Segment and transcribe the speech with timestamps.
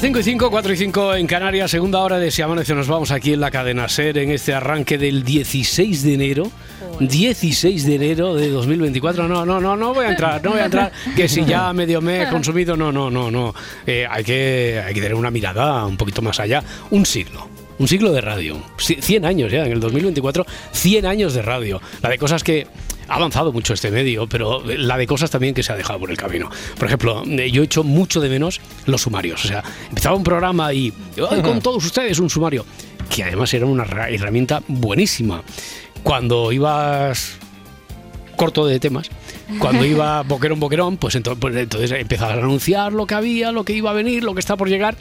[0.00, 2.74] Las 5 y 5, 4 y 5 en Canarias, segunda hora de Si Amanece.
[2.74, 6.50] Nos vamos aquí en la cadena SER en este arranque del 16 de enero.
[7.00, 9.28] 16 de enero de 2024.
[9.28, 10.90] No, no, no, no voy a entrar, no voy a entrar.
[11.14, 13.54] Que si ya medio me he consumido, no, no, no, no.
[13.86, 16.64] Eh, hay, que, hay que tener una mirada un poquito más allá.
[16.92, 17.46] Un siglo.
[17.78, 18.56] Un siglo de radio.
[18.78, 21.78] 100 años ya, en el 2024, 100 años de radio.
[22.00, 22.66] La de cosas que
[23.10, 26.10] ha avanzado mucho este medio, pero la de cosas también que se ha dejado por
[26.10, 26.48] el camino.
[26.78, 29.44] Por ejemplo, eh, yo he hecho mucho de menos los sumarios.
[29.44, 30.92] O sea, empezaba un programa y
[31.30, 32.64] "Ay, con todos ustedes un sumario,
[33.14, 35.42] que además era una ra- herramienta buenísima.
[36.02, 37.36] Cuando ibas
[38.36, 39.10] corto de temas.
[39.58, 43.64] Cuando iba boquerón, boquerón, pues entonces, pues entonces empezabas a anunciar lo que había, lo
[43.64, 44.96] que iba a venir, lo que está por llegar.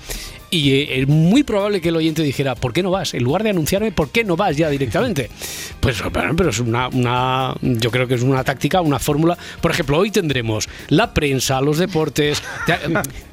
[0.52, 3.14] Y eh, es muy probable que el oyente dijera, ¿por qué no vas?
[3.14, 5.30] En lugar de anunciarme, ¿por qué no vas ya directamente?
[5.80, 9.38] Pues, pero es una, una yo creo que es una táctica, una fórmula.
[9.61, 12.44] Por ejemplo, hoy tendremos la prensa, los deportes.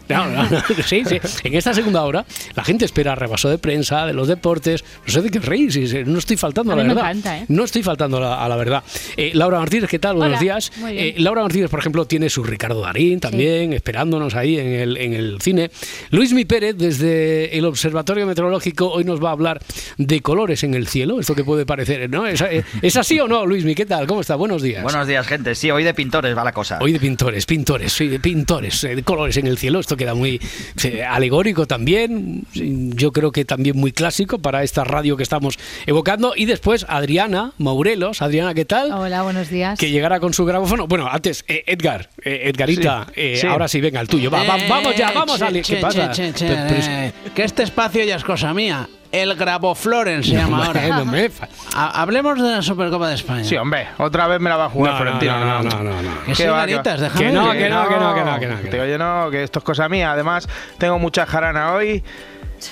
[0.09, 1.19] No, no, no, sí, sí.
[1.45, 4.85] En esta segunda hora, la gente espera repaso de prensa, de los deportes.
[5.07, 7.11] No sé de qué reír, sí, sí, no estoy faltando a, A la me verdad.
[7.11, 7.45] encanta, ¿eh?
[7.49, 8.83] No estoy faltando a la, a la verdad.
[9.17, 10.17] Eh, Laura Martínez, ¿qué tal?
[10.17, 10.71] Buenos días.
[10.89, 15.12] Eh, Laura Martínez, por ejemplo, tiene su Ricardo Darín también, esperándonos ahí en el, en
[15.15, 15.71] el cine.
[16.11, 19.61] Luis Mi Pérez, desde el Observatorio Meteorológico, hoy nos va a hablar
[19.99, 21.21] de colores en el cielo.
[21.21, 22.27] Esto que puede parecer, ¿no?
[22.27, 23.75] ¿Es, eh, ¿es así o no, Luis Mi?
[23.75, 24.07] ¿Qué tal?
[24.07, 24.37] ¿Cómo está?
[24.37, 24.83] Buenos días.
[24.83, 25.55] Buenos días, gente.
[25.55, 26.78] Sí, hoy de pintores va la cosa.
[26.81, 29.81] Hoy de pintores, pintores, sí, de pintores, eh, de colores en el cielo.
[29.81, 30.41] Esto queda muy
[30.84, 32.45] eh, alegórico también.
[32.55, 36.33] Yo creo que también muy clásico para esta radio que estamos evocando.
[36.37, 38.23] Y después Adriana Maurelos.
[38.23, 38.93] Adriana, ¿qué tal?
[38.93, 39.79] Hola, buenos días.
[39.79, 40.87] Que llegara con su grabófono.
[40.87, 43.47] Bueno, antes, eh, Edgar, eh, Edgarita, Sí, eh, sí.
[43.47, 44.31] ahora sí, venga, el tuyo.
[44.31, 46.11] Va, va, vamos ya, vamos a Eh, ¿Qué che, pasa?
[46.11, 48.89] che, che, Pero- pero- que este espacio ya es cosa mía.
[49.12, 51.05] El Grabofloren se llama ahora.
[51.05, 53.44] me fa- Ha- Hablemos de la Supercopa de España.
[53.44, 55.39] Sí, hombre, otra vez me la va a jugar No, no, Florentino.
[55.41, 56.21] no, no, no, no.
[56.25, 57.25] Que ¿Qué sí, va, ganitas, déjame.
[57.27, 58.71] Que no, que no, que no, que no, que no, que no.
[58.72, 60.12] Digo yo no, que esto es cosa mía.
[60.12, 62.03] Además, tengo mucha jarana hoy.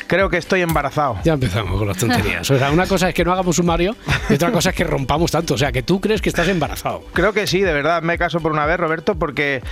[0.06, 1.18] Creo que estoy embarazado.
[1.24, 2.50] Ya empezamos con las tonterías.
[2.50, 3.94] O sea, una cosa es que no hagamos sumario
[4.30, 5.54] y otra cosa es que rompamos tanto.
[5.54, 7.04] O sea, que tú crees que estás embarazado.
[7.12, 9.62] Creo que sí, de verdad, me caso por una vez, Roberto, porque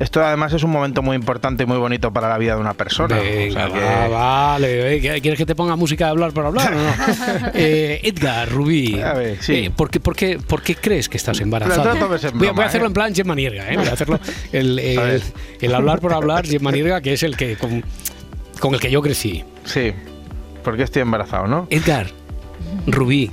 [0.00, 2.74] esto además es un momento muy importante y muy bonito para la vida de una
[2.74, 3.16] persona.
[3.18, 4.96] O Venga, sea que- va, vale.
[4.96, 6.90] eh, ¿Quieres que te ponga música de hablar por hablar o no?
[7.54, 9.54] Eh, Edgar, Rubí, A ver, sí.
[9.54, 11.76] eh, ¿por, qué, por, qué, por qué crees que estás en voy, a- voy
[12.48, 12.88] broma, a hacerlo ¿eh?
[12.88, 13.76] en plan Gemma Nierga, ¿eh?
[13.76, 14.18] Voy a hacerlo
[14.52, 15.22] el, el- A ver.
[15.60, 17.84] el hablar por hablar, Gemma Nierga, que es el que con,
[18.58, 19.44] con el que yo crecí.
[19.64, 19.92] Sí,
[20.64, 21.66] porque estoy embarazado, ¿no?
[21.70, 22.06] Edgar,
[22.86, 23.30] Rubí,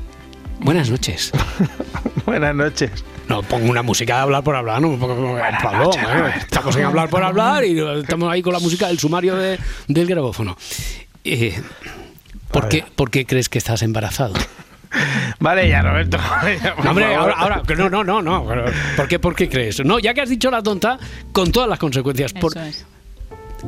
[0.59, 1.31] buenas noches.
[2.25, 2.91] Buenas noches.
[3.29, 6.33] No, pongo una música de hablar por hablar, no me pongo Pablo, ¿eh?
[6.37, 10.07] Estamos en hablar por hablar y estamos ahí con la música del sumario de- del
[10.07, 10.57] grabófono.
[11.25, 11.61] Eh,
[12.51, 12.85] ¿por, qué.
[12.95, 14.33] ¿Por qué crees que estás embarazado?
[15.39, 16.17] Vale, ya, Roberto.
[16.17, 18.45] vale, ya, por No, hombre, ahora, ahora, no, no, no, no.
[18.95, 19.83] ¿Por qué, ¿Por qué crees?
[19.83, 20.97] No, ya que has dicho la tonta,
[21.33, 22.31] con todas las consecuencias.
[22.33, 22.85] ¿Por, Eso es.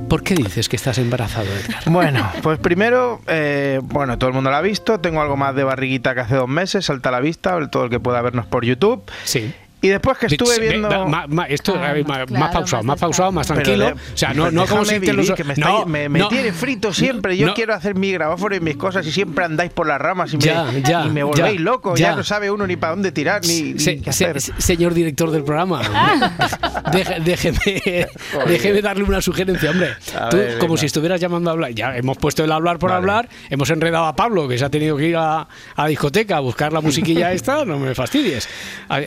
[0.08, 1.84] ¿Por qué dices que estás embarazado, Edgar?
[1.88, 5.00] Bueno, pues primero, eh, bueno, todo el mundo lo ha visto.
[5.00, 7.90] Tengo algo más de barriguita que hace dos meses, salta a la vista, todo el
[7.90, 9.04] que pueda vernos por YouTube.
[9.24, 9.54] Sí.
[9.82, 11.08] Y después que estuve viendo.
[11.08, 13.86] ma- ma- esto, Calma, a ver, ma- más claro, pausado, más más pausado, más tranquilo.
[13.86, 16.10] de- o sea, no, no como si te lo vivir, que me, no, estáis- me,
[16.10, 16.28] me no.
[16.28, 17.38] tiene frito siempre.
[17.38, 17.54] Yo No.
[17.54, 20.44] quiero hacer mi grabófono y mis cosas y siempre andáis por las ramas y me,
[20.44, 21.96] Ya, ya, y me volvéis ya, loco.
[21.96, 22.10] ya.
[22.10, 22.16] Ya.
[22.18, 24.42] no sabe uno ni para dónde tirar ni, ni Se- qué se- hacer.
[24.42, 25.82] se- señor director del programa,
[26.92, 28.08] deje- déjeme,
[28.48, 29.96] déjeme darle una sugerencia, hombre.
[30.20, 30.80] A Tú, ver, como venga.
[30.82, 31.72] si estuvieras llamando a hablar.
[31.72, 33.00] Ya hemos puesto el hablar por Vale.
[33.00, 35.48] hablar, hemos enredado a Pablo, que se ha tenido que ir a, a
[35.84, 38.50] la discoteca a buscar la musiquilla esta, no me fastidies.
[38.90, 39.00] A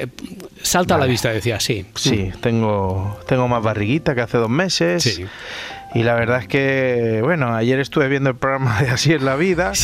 [0.63, 1.87] salta a la vista, decía, sí.
[1.95, 5.03] Sí, tengo, tengo más barriguita que hace dos meses.
[5.03, 5.27] Sí.
[5.95, 9.37] Y la verdad es que, bueno, ayer estuve viendo el programa de Así es la
[9.37, 9.73] vida.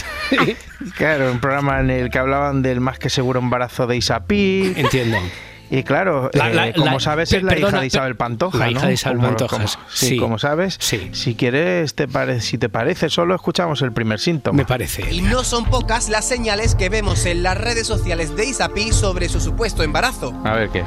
[0.97, 4.73] Claro, un programa en el que hablaban del más que seguro embarazo de Isapí.
[4.77, 5.19] Entiendo.
[5.71, 8.59] Y claro, La- eh, como la- sabes, es la perdona, hija de Isabel Pantoja.
[8.59, 8.71] la ¿no?
[8.73, 10.77] hija de Isabel Pantoja, sí, como sabes.
[10.81, 11.11] Sí.
[11.13, 14.57] Si quieres, te pare- si te parece, solo escuchamos el primer síntoma.
[14.57, 15.13] Me parece.
[15.13, 19.29] Y no son pocas las señales que vemos en las redes sociales de Isapi sobre
[19.29, 20.33] su supuesto embarazo.
[20.45, 20.87] A ver qué es.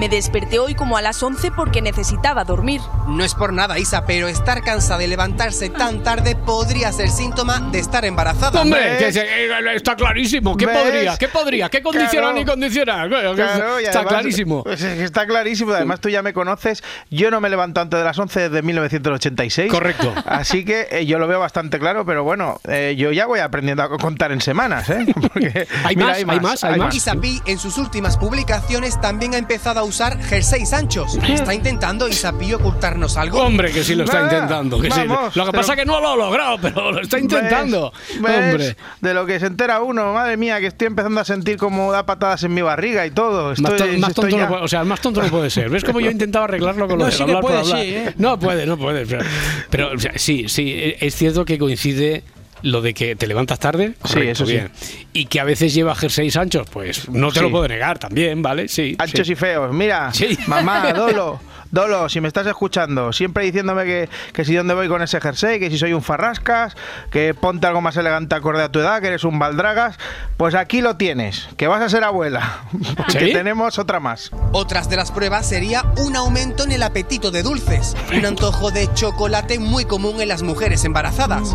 [0.00, 2.80] Me desperté hoy como a las 11 porque necesitaba dormir.
[3.06, 7.60] No es por nada, Isa, pero estar cansada de levantarse tan tarde podría ser síntoma
[7.70, 8.62] de estar embarazada.
[8.62, 10.56] Hombre, que se- eh, está clarísimo.
[10.56, 10.78] ¿Qué ¿Ves?
[10.78, 11.18] podría?
[11.18, 11.68] ¿Qué podría?
[11.68, 12.32] ¿Qué condiciona Claro.
[12.38, 13.06] ni condiciona?
[13.08, 13.32] Claro,
[13.78, 14.64] está además, clarísimo.
[14.64, 15.72] pues está clarísimo.
[15.74, 16.82] Además, tú ya me conoces.
[17.10, 19.70] Yo no me levanto antes de las 11 desde 1986.
[19.70, 20.14] Correcto.
[20.24, 23.82] Así que eh, yo lo veo bastante claro, pero bueno, eh, yo ya voy aprendiendo
[23.82, 25.04] a contar en semanas, ¿eh?
[25.14, 26.16] Porque, ¿Hay más?
[26.16, 26.64] ¿Hay más?
[26.64, 26.94] ¿Hay más?
[26.94, 31.18] Isapi en sus últimas publicaciones también ha empezado a usar jerseys anchos.
[31.28, 33.40] ¿Está intentando Isapi ocultarnos algo?
[33.42, 34.80] Hombre, que sí lo está intentando.
[34.80, 35.00] que sí.
[35.06, 37.92] vamos, Lo que pero- pasa es que no lo ha logrado, pero lo está intentando.
[38.08, 38.22] ¿Ves?
[38.22, 38.36] ¿Ves?
[38.52, 38.76] Hombre.
[39.00, 42.06] De lo que se entera uno, madre mía, que estoy empezando a sentir como da
[42.06, 43.48] patadas en mi barriga y todo.
[43.50, 45.50] Más, Estoy, to- más estoy tonto ya- no puede, o sea, más tonto no puede
[45.50, 45.68] ser.
[45.68, 47.60] ¿Ves cómo yo he intentado arreglarlo con lo No, de sí que hablar por puede,
[47.62, 47.82] hablar?
[47.82, 48.14] sí, ¿eh?
[48.16, 49.04] No puede, no puede.
[49.06, 49.24] Pero,
[49.70, 52.22] pero, o sea, sí, sí, e- es cierto que coincide
[52.62, 53.94] lo de que te levantas tarde.
[54.04, 54.52] Sí, correcto, eso sí.
[54.52, 54.70] bien.
[55.12, 57.44] Y que a veces lleva jerseys anchos, pues no te Sí.
[57.44, 58.68] lo puedo negar también, ¿vale?
[58.68, 58.96] Sí.
[58.98, 59.32] Anchos sí.
[59.32, 59.72] y feos.
[59.74, 60.38] Mira, Sí.
[60.46, 61.40] mamá, Dolo.
[61.72, 65.60] Dolo, si me estás escuchando, siempre diciéndome que, que si dónde voy con ese jersey,
[65.60, 66.74] que si soy un farrascas,
[67.12, 69.96] que ponte algo más elegante acorde a tu edad, que eres un baldragas,
[70.36, 72.64] pues aquí lo tienes, que vas a ser abuela,
[72.96, 73.32] porque ¿Sí?
[73.32, 74.32] tenemos otra más.
[74.50, 78.92] Otras de las pruebas sería un aumento en el apetito de dulces, un antojo de
[78.94, 81.54] chocolate muy común en las mujeres embarazadas.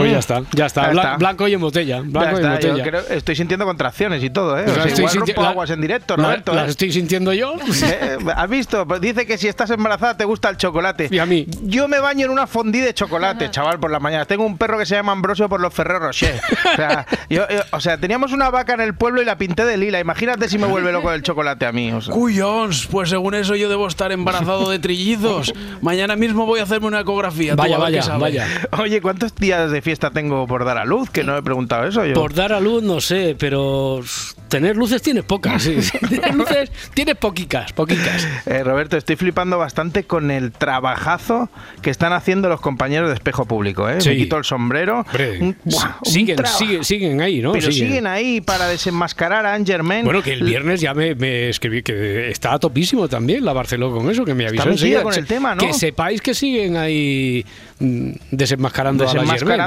[0.00, 0.82] Pues ya está, ya está.
[0.86, 1.16] Ya Bla- está.
[1.16, 1.96] Blanco y en botella.
[1.96, 2.90] Ya Blanco y en está, yo botella.
[2.90, 4.62] creo- estoy sintiendo contracciones y todo, ¿eh?
[4.64, 6.54] Pues O sea, estoy igual sinti- rompo la- aguas en directo, la- Roberto.
[6.54, 6.70] ¿Las ¿eh?
[6.70, 7.54] estoy sintiendo yo?
[7.82, 8.86] Eh, ¿Has visto?
[8.86, 11.08] Pues dice que si estás embarazada te gusta el chocolate.
[11.10, 11.46] Y a mí.
[11.62, 14.24] Yo me baño en una fondí de chocolate, chaval, por la mañana.
[14.26, 16.40] Tengo un perro que se llama Ambrosio por los Ferrero Rocher.
[16.72, 19.64] O sea, yo- yo- o sea, teníamos una vaca en el pueblo y la pinté
[19.64, 19.98] de lila.
[20.00, 21.90] Imagínate si me vuelve loco el chocolate a mí.
[21.92, 22.14] o sea.
[22.14, 25.52] Cuyons, pues según eso yo debo estar embarazado de trillizos.
[25.80, 27.52] Mañana mismo voy a hacerme una ecografía.
[27.52, 28.46] tú Vaya, a ver vaya, vaya.
[28.78, 31.10] Oye, ¿cuántos días de fiesta tengo por dar a luz?
[31.10, 32.14] Que no he preguntado eso yo.
[32.14, 34.00] Por dar a luz, no sé, pero
[34.48, 35.62] tener luces tienes pocas.
[35.62, 35.98] sí, sí.
[36.08, 38.26] Tener luces tienes poquicas, poquicas.
[38.46, 41.48] Eh, Roberto, estoy flipando bastante con el trabajazo
[41.82, 43.88] que están haciendo los compañeros de espejo público.
[43.88, 44.00] ¿eh?
[44.00, 44.10] Sí.
[44.10, 45.04] Me quito el sombrero.
[45.40, 47.52] Un- buah, siguen, siguen, siguen ahí, ¿no?
[47.52, 50.04] Pero siguen ahí para desenmascarar a Angerman.
[50.04, 54.08] Bueno, que el viernes ya me, me escribí que está topísimo también la Barceló con
[54.08, 55.66] eso, que me avisó con el tema, ¿no?
[55.66, 57.44] Que sepáis que siguen ahí
[57.80, 59.24] mm, desenmascarando a la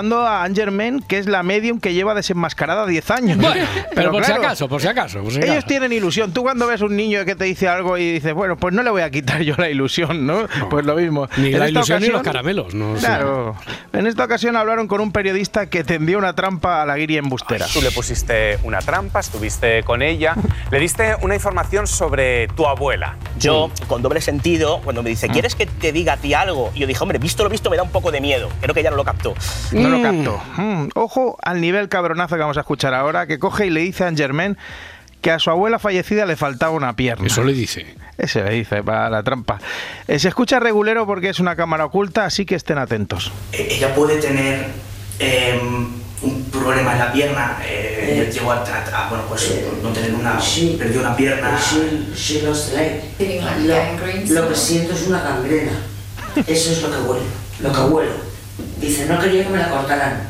[0.10, 0.14] Germain.
[0.28, 3.38] a Angerman, que es la medium que lleva desenmascarada 10 años.
[3.38, 3.66] Bueno,
[3.96, 5.22] pero, por claro, si acaso, por si acaso.
[5.24, 6.32] por si Ellos tienen ilusión.
[6.34, 8.90] Tú cuando ves un niño que te dice algo y dices, bueno, pues no le
[8.90, 10.48] voy a quitar yo la ilusión, ¿no?
[10.70, 11.28] Pues lo mismo.
[11.38, 13.06] Ni En la ilusión ni los ocasión- caramelos, no sé.
[13.06, 13.56] Claro.
[13.94, 17.66] En esta ocasión hablaron con un periodista que tendió una trampa a la guiria embustera.
[17.72, 20.36] Tú le pusiste una trampa, estuviste con ella,
[20.72, 23.18] le diste una información sobre tu abuela.
[23.40, 26.72] Yo, con doble sentido, cuando me dice, ¿quieres que te diga a ti algo?
[26.76, 28.50] Y yo dije, hombre, visto lo visto, me da un poco de miedo.
[28.62, 29.34] Creo que ella no lo captó.
[29.72, 30.24] No lo Mm.
[30.24, 30.42] capto.
[30.62, 34.04] Mm, Ojo al nivel cabronazo que vamos a escuchar ahora, que coge y le dice
[34.04, 34.58] a Angermain
[35.22, 37.28] que a su abuela fallecida le faltaba una pierna.
[37.28, 37.96] Eso le dice.
[38.18, 39.58] Ese le dice para la trampa.
[40.08, 43.32] Eh, se escucha regulero porque es una cámara oculta, así que estén atentos.
[43.54, 44.66] Eh, ella puede tener
[45.20, 45.58] eh,
[46.22, 49.50] un problema en la pierna, eh, llegó a, a- a, bueno, pues,
[49.82, 50.38] no tener una,
[50.78, 51.58] perdió una pierna.
[52.16, 53.02] Sí, lost leg.
[54.28, 55.72] Lo, lo que siento es una gangrena.
[56.48, 57.26] Eso es lo que huele,
[57.62, 58.33] lo que huelo.
[58.84, 60.22] Dice, no quería que me la cortaran.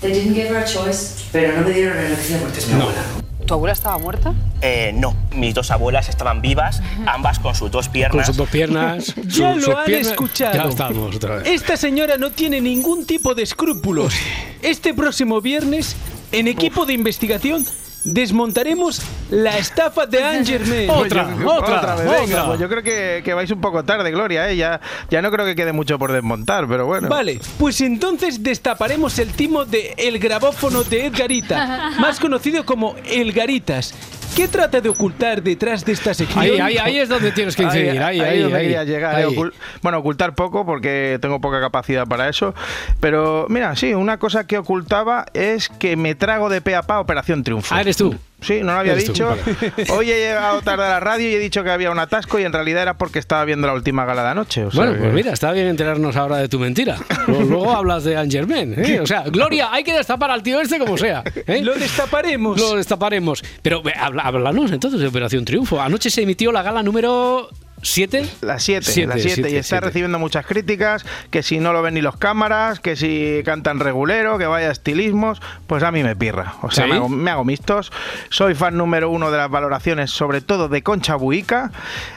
[0.00, 1.14] They didn't give her a choice.
[1.32, 2.40] Pero no me dieron elección.
[2.56, 3.00] Es mi abuela.
[3.46, 4.32] ¿Tu abuela estaba muerta?
[4.62, 8.26] Eh, no, mis dos abuelas estaban vivas, ambas con sus dos Con piernas.
[8.26, 9.14] sus dos piernas.
[9.26, 10.54] Ya su- lo sus han piernas- escuchado.
[10.54, 11.48] Ya estamos otra vez.
[11.48, 14.14] Esta señora no tiene ningún tipo de escrúpulos.
[14.62, 15.96] Este próximo viernes,
[16.32, 17.64] en equipo de investigación,
[18.04, 20.90] desmontaremos la estafa de Angerman.
[20.90, 22.46] Otra, otra, vez, venga, otra.
[22.46, 24.50] pues yo creo que, que vais un poco tarde, Gloria.
[24.50, 24.56] ¿eh?
[24.56, 24.80] Ya,
[25.10, 27.08] ya no creo que quede mucho por desmontar, pero bueno.
[27.08, 33.32] Vale, pues entonces destaparemos el timo de El grabófono de Edgarita, más conocido como El
[33.32, 33.94] Garitas.
[34.36, 36.40] ¿Qué trata de ocultar detrás de esta sección?
[36.40, 38.02] Ahí, ahí, ahí es donde tienes que incidir.
[38.02, 38.64] Ahí, ahí, es donde ahí.
[38.64, 39.16] quería llegar.
[39.16, 39.36] Ahí.
[39.82, 42.54] bueno, ocultar poco porque tengo poca capacidad para eso.
[43.00, 47.00] Pero mira, sí, una cosa que ocultaba es que me trago de pe a pa
[47.00, 47.74] Operación Triunfo.
[47.74, 48.14] Ah, eres tú.
[48.40, 49.28] Sí, no lo había dicho.
[49.90, 52.44] Hoy he llegado tarde a la radio y he dicho que había un atasco y
[52.44, 54.64] en realidad era porque estaba viendo la última gala de anoche.
[54.64, 56.96] o sea Bueno, que- pues mira, está bien enterarnos ahora de tu mentira.
[57.26, 58.74] Luego, luego hablas de Angermen.
[58.78, 59.00] ¿eh?
[59.00, 61.22] O sea, Gloria, hay que destapar al tío este como sea.
[61.46, 61.60] ¿eh?
[61.62, 62.58] Lo destaparemos.
[62.60, 63.42] Lo destaparemos.
[63.62, 65.80] Pero habla- háblanos entonces de Operación Triunfo.
[65.80, 67.48] Anoche se emitió la gala número
[67.82, 68.28] 7.
[68.42, 69.86] Las 7, Siete, las 7 siete, y está siete.
[69.86, 74.36] recibiendo muchas críticas, que si no lo ven ni los cámaras, que si cantan regulero,
[74.38, 76.54] que vaya estilismos, pues a mí me pirra.
[76.62, 76.90] O sea, ¿Sí?
[76.90, 77.90] me, hago, me hago mistos.
[78.28, 81.70] Soy fan número uno de las valoraciones, sobre todo de Concha Buica,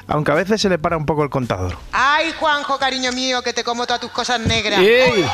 [0.07, 1.77] aunque a veces se le para un poco el contador.
[1.91, 4.79] Ay, Juanjo, cariño mío, que te como todas tus cosas negras.
[4.79, 5.25] ¡Ey!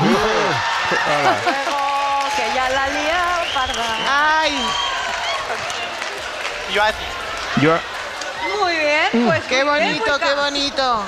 [2.35, 4.41] Que ya la liado, parda.
[4.41, 4.53] Ay.
[7.61, 7.73] Yo,
[8.63, 11.03] Muy bien, pues Qué muy bien, bonito, pues qué bonito.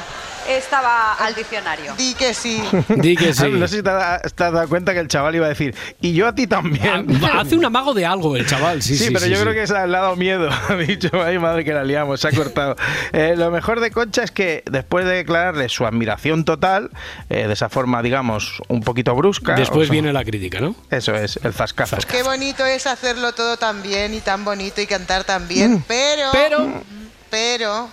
[0.50, 1.94] Estaba al diccionario.
[1.96, 2.64] Di que sí.
[2.90, 3.48] Di que sí.
[3.52, 6.28] No sé si te has dado cuenta que el chaval iba a decir, y yo
[6.28, 7.06] a ti también.
[7.24, 9.14] Ah, Hace un amago de algo el chaval, sí, Sí, sí.
[9.14, 9.42] pero sí, yo sí.
[9.44, 10.50] creo que se le ha dado miedo.
[10.70, 12.76] Ha dicho, ay madre que la liamos, se ha cortado.
[13.14, 16.90] Eh, lo mejor de Concha es que después de declararle su admiración total,
[17.30, 19.54] eh, de esa forma, digamos, un poquito brusca.
[19.54, 20.74] Después o sea, viene la crítica, ¿no?
[20.90, 21.98] Eso es, el zascazo.
[22.10, 25.84] Qué bonito es hacerlo todo tan bien y tan bonito y cantar tan bien, Mm.
[25.88, 26.30] pero...
[26.32, 26.84] Pero...
[27.32, 27.90] Pero...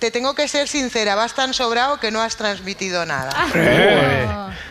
[0.00, 3.30] Te tengo que ser sincera, vas tan sobrado que no has transmitido nada.
[3.54, 4.26] Eh,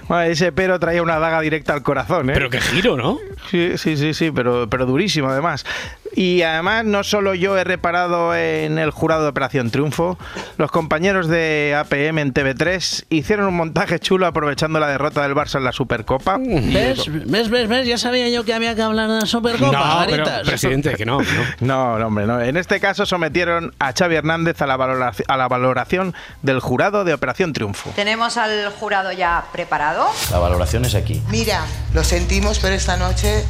[0.08, 2.34] bueno, ese pero traía una daga directa al corazón, ¿eh?
[2.34, 3.20] Pero qué giro, ¿no?
[3.52, 5.68] Sí, sí, sí, sí, pero, pero durísimo además.
[6.16, 10.18] Y además no solo yo he reparado en el jurado de Operación Triunfo,
[10.58, 15.58] los compañeros de APM en TV3 hicieron un montaje chulo aprovechando la derrota del Barça
[15.58, 16.38] en la Supercopa.
[16.40, 17.06] ¿Ves?
[17.26, 17.50] ¿Ves?
[17.50, 17.68] ¿Ves?
[17.70, 17.88] ¿Ves?
[17.88, 20.26] Ya sabía yo que había que hablar de la Supercopa, No, pero.
[20.46, 21.44] Presidente, que no, que no.
[21.70, 22.42] No, no, hombre, no.
[22.42, 27.14] En este caso sometieron a Xavi Hernández a la, a la valoración del jurado de
[27.14, 27.92] Operación Triunfo.
[27.96, 30.08] ¿Tenemos al jurado ya preparado?
[30.32, 31.22] La valoración es aquí.
[31.30, 31.62] Mira,
[31.94, 33.44] lo sentimos, pero esta noche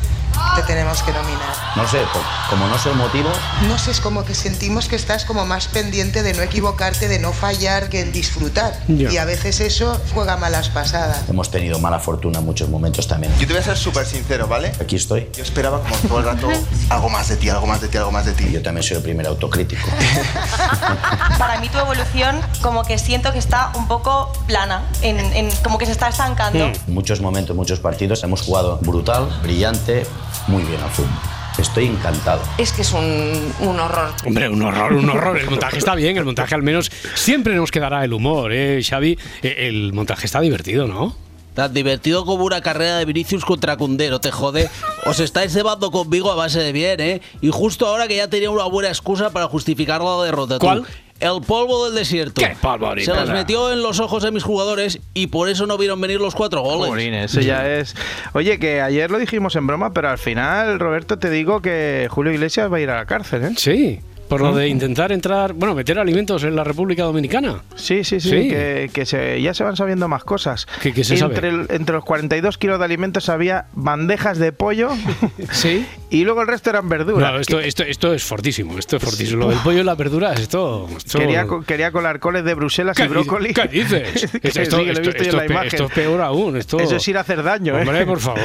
[0.55, 1.53] te tenemos que nominar.
[1.75, 2.01] No sé,
[2.49, 3.29] como no sé el motivo,
[3.67, 7.19] No sé, es como que sentimos que estás como más pendiente de no equivocarte, de
[7.19, 8.73] no fallar, que en disfrutar.
[8.87, 9.11] Ya.
[9.11, 11.21] Y a veces eso juega malas pasadas.
[11.29, 13.33] hemos tenido mala fortuna en muchos momentos también.
[13.39, 14.71] Yo te voy a ser súper sincero, ¿vale?
[14.81, 15.29] Aquí estoy.
[15.35, 16.47] Yo esperaba como todo el rato
[16.89, 18.49] algo más de ti, algo más de ti, algo más de ti.
[18.51, 19.87] Yo también soy el primer autocrítico.
[21.37, 25.77] Para mí tu evolución como que siento que está un poco plana, en, en- como
[25.77, 26.65] que se está estancando.
[26.65, 30.05] En muchos momentos, muchos partidos hemos jugado brutal, brillante,
[30.49, 31.09] muy bien fútbol.
[31.57, 32.41] Estoy encantado.
[32.57, 34.13] Es que es un, un horror.
[34.25, 35.37] Hombre, un horror, un horror.
[35.37, 39.17] El montaje está bien, el montaje al menos siempre nos quedará el humor, ¿eh, Xavi?
[39.43, 41.15] Eh, El montaje está divertido, ¿no?
[41.55, 44.69] Tan divertido como una carrera de Vinicius contra Cundero, te jode.
[45.05, 47.21] Os estáis cebando conmigo a base de bien, ¿eh?
[47.41, 50.59] Y justo ahora que ya tenía una buena excusa para justificar la derrota.
[50.59, 50.85] tú.
[51.19, 52.41] El polvo del desierto.
[52.41, 55.77] ¿Qué polvo, Se las metió en los ojos de mis jugadores y por eso no
[55.77, 56.87] vieron venir los cuatro goles.
[56.89, 57.95] Jolín, eso ya es.
[58.33, 62.31] Oye, que ayer lo dijimos en broma, pero al final, Roberto, te digo que Julio
[62.31, 63.53] Iglesias va a ir a la cárcel, ¿eh?
[63.57, 63.99] Sí.
[64.29, 67.63] Por lo de intentar entrar, bueno, meter alimentos en la República Dominicana.
[67.75, 68.49] Sí, sí, sí, Sí.
[68.49, 70.67] que, que se- ya se van sabiendo más cosas.
[70.81, 71.33] ¿Qué- qué se sabe?
[71.35, 74.89] entre, el- entre los 42 kilos de alimentos había bandejas de pollo
[75.51, 75.85] sí.
[76.11, 77.33] y luego el resto eran verduras.
[77.33, 79.39] No, esto, esto, esto es fortísimo, esto es fortísimo.
[79.45, 80.87] Lo del pollo y las verduras, esto...
[80.95, 83.53] esto- Quería, quería colar coles de Bruselas ¿Qué y brócoli.
[83.53, 84.23] ¿Qué dices?
[84.43, 85.67] Esto- es pe- imagen.
[85.67, 86.55] esto es peor aún.
[86.55, 86.79] Esto...
[86.79, 87.81] Eso es ir a hacer daño, ¿eh?
[87.81, 88.39] Hombre, por favor.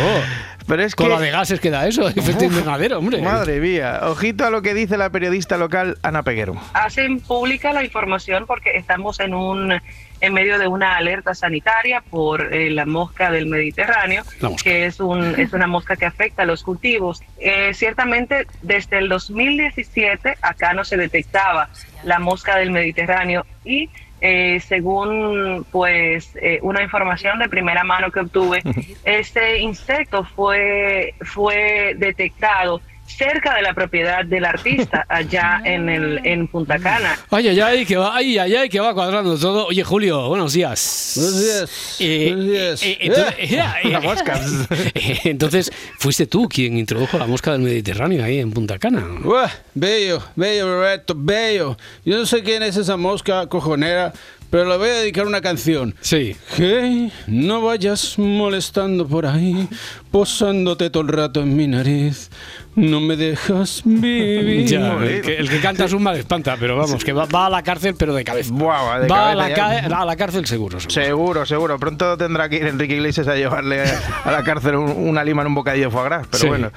[0.66, 1.12] Pero es Con que...
[1.12, 3.20] la de gases que da eso, efecto invernadero, hombre.
[3.20, 6.56] Madre mía, ojito a lo que dice la periodista local Ana Peguero.
[6.72, 9.80] hacen pública la información porque estamos en un
[10.20, 14.62] en medio de una alerta sanitaria por eh, la mosca del Mediterráneo, mosca.
[14.62, 17.22] que es, un, es una mosca que afecta a los cultivos.
[17.38, 21.68] Eh, ciertamente, desde el 2017 acá no se detectaba
[22.04, 23.90] la mosca del Mediterráneo y
[24.20, 28.62] eh, según pues eh, una información de primera mano que obtuve,
[29.04, 36.48] este insecto fue, fue detectado cerca de la propiedad del artista allá en el en
[36.48, 37.18] Punta Cana.
[37.30, 39.66] Ay, ay, ay, que va, ay, ay, ay, que va cuadrando todo.
[39.66, 41.12] Oye, Julio, buenos días.
[41.16, 41.96] Buenos días.
[42.00, 42.82] Eh, Buenos días.
[42.82, 43.58] eh, entonces, Eh,
[43.90, 44.40] la mosca.
[45.24, 49.04] entonces, fuiste tú quien introdujo la mosca del Mediterráneo ahí en Punta Cana.
[49.22, 51.76] Buah, bello, bello, Roberto, bello.
[52.04, 54.12] Yo no sé quién es esa mosca cojonera,
[54.50, 55.94] pero le voy a dedicar una canción.
[56.00, 56.36] Sí.
[56.56, 59.68] Hey, no vayas molestando por ahí,
[60.10, 62.30] posándote todo el rato en mi nariz.
[62.76, 64.66] No me dejas vivir.
[64.66, 67.46] Ya, el, que, el que canta es un mal espanta, pero vamos, que va, va
[67.46, 68.50] a la cárcel, pero de cabeza.
[68.52, 69.88] Buah, de va a cabeza la, ya.
[69.88, 70.80] ca- a la cárcel seguro.
[70.80, 71.04] seguro.
[71.04, 71.78] Seguro, seguro.
[71.78, 73.82] Pronto tendrá que ir Enrique Iglesias a llevarle
[74.24, 76.48] a la cárcel un- una lima en un bocadillo de foie gras, pero Sí.
[76.48, 76.70] bueno.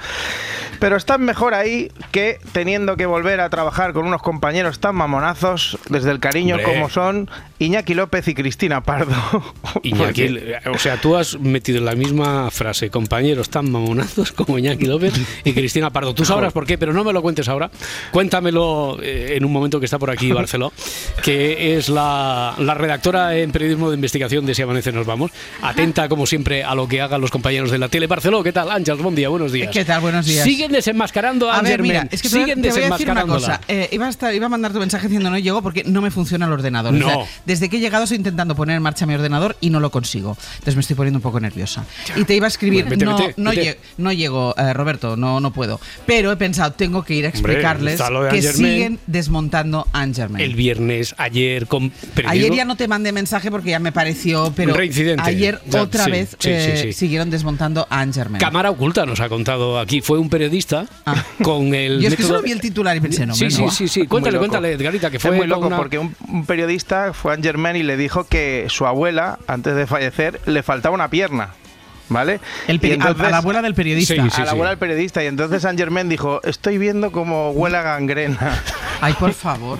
[0.78, 5.78] Pero están mejor ahí que teniendo que volver a trabajar con unos compañeros tan mamonazos,
[5.88, 6.72] desde el cariño Hombre.
[6.72, 9.14] como son Iñaki López y Cristina Pardo.
[9.82, 10.36] Iñaki,
[10.72, 15.14] o sea, tú has metido en la misma frase compañeros tan mamonazos como Iñaki López
[15.44, 16.14] y Cristina Pardo.
[16.14, 17.70] Tú sabrás por qué, pero no me lo cuentes ahora.
[18.10, 20.72] Cuéntamelo eh, en un momento que está por aquí Barceló,
[21.22, 25.30] que es la, la redactora en periodismo de investigación de Si Amanece Nos Vamos.
[25.62, 28.06] Atenta, como siempre, a lo que hagan los compañeros de la tele.
[28.06, 28.70] Barceló, ¿qué tal?
[28.70, 29.70] Ángels, buen día, buenos días.
[29.72, 30.00] ¿Qué tal?
[30.00, 30.44] Buenos días.
[30.68, 32.90] Siguen desenmascarando a, A ver, mira, es que te voy a- Siguen te voy a
[32.90, 33.60] decir una cosa.
[33.68, 36.10] Eh, iba, a estar- iba a mandar tu mensaje diciendo no llego porque no me
[36.10, 36.94] funciona el ordenador.
[36.94, 37.24] O sea, No.
[37.46, 40.36] desde que he llegado estoy intentando poner en marcha mi ordenador y no lo consigo.
[40.54, 41.84] Entonces me estoy poniendo un poco nerviosa.
[42.16, 43.62] Y te iba a escribir, Vete, no, vete, no, vete.
[43.62, 45.80] lle- no llego, eh, Roberto, no, no puedo.
[46.06, 50.40] Pero he pensado, tengo que ir a explicarles que siguen desmontando Angerman.
[50.40, 51.92] El viernes, ayer, con
[52.26, 55.22] Ayer ya no te mandé mensaje porque ya me pareció, pero reincidente.
[55.22, 56.92] ayer otra sí, vez sí, eh, sí.
[56.92, 58.40] siguieron desmontando a Angerman.
[58.40, 60.00] Cámara oculta nos ha contado aquí.
[60.00, 60.86] Fue un periodista periodista
[61.42, 63.70] con el Y es que solo vi el titular y pensé, no, Sí, sí, no.
[63.70, 64.06] sí, sí.
[64.06, 67.36] Cuéntale, cuéntale, Edgarita, que fue es muy loco una- porque un, un periodista fue a
[67.36, 71.54] Germain y le dijo que su abuela, antes de fallecer, le faltaba una pierna.
[72.08, 72.40] ¿Vale?
[72.66, 74.14] El Y a- a la abuela del periodista.
[74.14, 74.50] Sí, sí, a la sí.
[74.52, 75.22] abuela del periodista.
[75.22, 78.62] Y entonces Germain dijo: Estoy viendo como huele a gangrena.
[79.00, 79.78] Ay, por favor.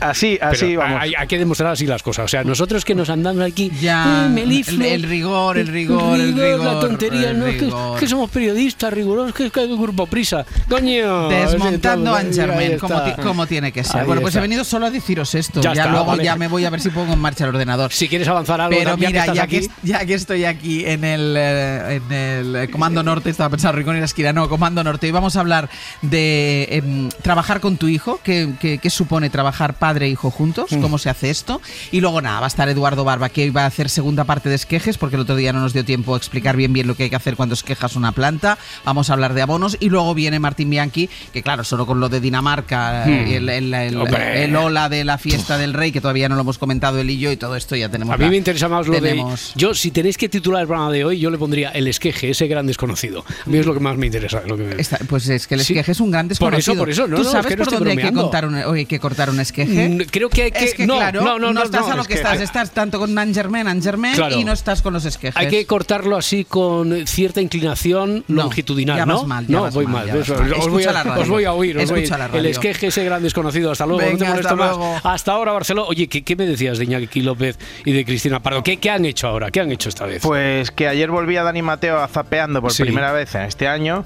[0.00, 1.00] así, así Pero vamos.
[1.02, 2.24] Hay, hay que demostrar así las cosas.
[2.24, 3.70] O sea, nosotros que nos andamos aquí.
[3.80, 7.64] Ya, eh, el- el rigor, el rigor, el La rigor, tontería, el no, es que,
[7.66, 7.98] rigor.
[8.00, 10.44] que somos periodistas rigurosos, que es que hay un grupo prisa.
[10.68, 11.28] Coño.
[11.28, 14.00] Desmontando a Germain, como, como tiene que ser.
[14.00, 14.40] Ahí bueno, pues está.
[14.40, 15.60] he venido solo a deciros esto.
[15.60, 16.24] Ya Ya, está, luego vale.
[16.24, 17.92] ya me voy a ver si pongo en marcha el ordenador.
[17.92, 19.60] Si quieres avanzar algo, Pero mira, estás ya, aquí.
[19.60, 23.76] que, ya que estoy aquí en el, eh, en el eh, Comando Norte, estaba pensando
[23.76, 25.68] Rincón y la esquina, no, Comando Norte, y vamos a hablar
[26.02, 30.80] de em, trabajar con tu hijo, qué, supone trabajar padre e hijo juntos, Mm.
[30.80, 31.60] cómo se hace esto.
[31.90, 34.54] Y luego nada, va a estar Eduardo Barba, que va a hacer segunda parte de
[34.54, 37.04] esquejes, porque el otro día no nos dio tiempo a explicar bien bien lo que
[37.04, 38.58] hay que hacer cuando esquejas una planta.
[38.84, 39.76] Vamos a hablar de abonos.
[39.80, 43.10] Y luego viene Martín Bianchi, que claro, solo con lo de Dinamarca, Mm.
[43.10, 46.58] eh, el, el, el- ola de la fiesta del rey, que todavía no lo hemos
[46.58, 48.14] comentado él y yo, y todo esto ya tenemos.
[48.14, 49.60] A mí la- me interesa más lo tenemos- de.
[49.60, 52.46] Yo, si tenéis que titular el programa de hoy, yo le pondría el esqueje, ese
[52.46, 53.24] gran desconocido.
[53.46, 54.42] A mí es lo que más me interesa.
[54.46, 55.72] Lo que me- Está- pues es que el Sí.
[55.72, 56.72] esqueje es un gran Por desconocido.
[56.74, 58.14] eso, por eso, no, ¿Tú no, sabes es que no por estoy dónde hay que,
[58.14, 59.88] contar un, hay que cortar un esqueje?
[59.88, 61.96] Mm, creo que hay que- Es que no, claro, no, no, no, estás no, a
[61.96, 62.40] lo es que estás.
[62.40, 64.38] Estás tanto con Angermen, Angermen Claro.
[64.38, 65.36] y no estás con los esquejes.
[65.36, 69.18] Hay que cortarlo así con cierta inclinación No, longitudinal, ya ¿no?
[69.18, 70.50] vas mal, ya no, vas voy mal, Eso, os, voy
[70.82, 71.22] Escucha a, la radio.
[71.22, 71.78] os voy a oír.
[71.78, 73.70] os voy- Escucha la el esqueje, ese gran desconocido.
[73.70, 74.76] Hasta luego, no te hasta más.
[74.76, 75.00] luego.
[75.02, 75.86] Hasta ahora, Barcelona.
[75.88, 78.62] Oye, ¿qué, qué me decías de Iñaki López y de Cristina Pardo?
[78.62, 79.50] ¿Qué, qué han hecho ahora?
[79.50, 80.22] ¿Qué han hecho esta vez?
[80.22, 82.82] Pues que ayer volvía Dani Mateo a zapeando por Sí.
[82.82, 84.04] primera vez en este año.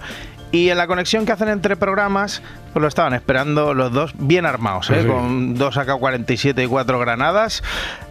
[0.53, 2.41] Y en la conexión que hacen entre programas,
[2.73, 5.03] pues lo estaban esperando los dos bien armados, ¿eh?
[5.03, 5.07] Sí.
[5.09, 7.63] con dos AK-47 y cuatro granadas.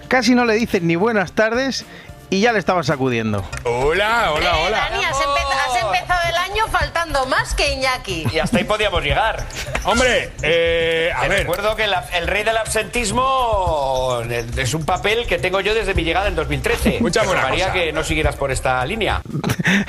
[0.07, 1.85] Casi no le dicen ni buenas tardes
[2.29, 3.43] y ya le estaban sacudiendo.
[3.63, 4.77] Hola, hola, Eh, hola.
[4.91, 8.25] Dani, has, empe- has empezado el año faltando más que Iñaki.
[8.33, 9.45] Y hasta ahí podíamos llegar.
[9.83, 11.39] Hombre, eh, a Te ver.
[11.39, 14.21] recuerdo que la- el rey del absentismo
[14.57, 16.95] es un papel que tengo yo desde mi llegada en 2013.
[16.95, 17.73] Escúchame una Haría cosa.
[17.73, 19.21] que no siguieras por esta línea.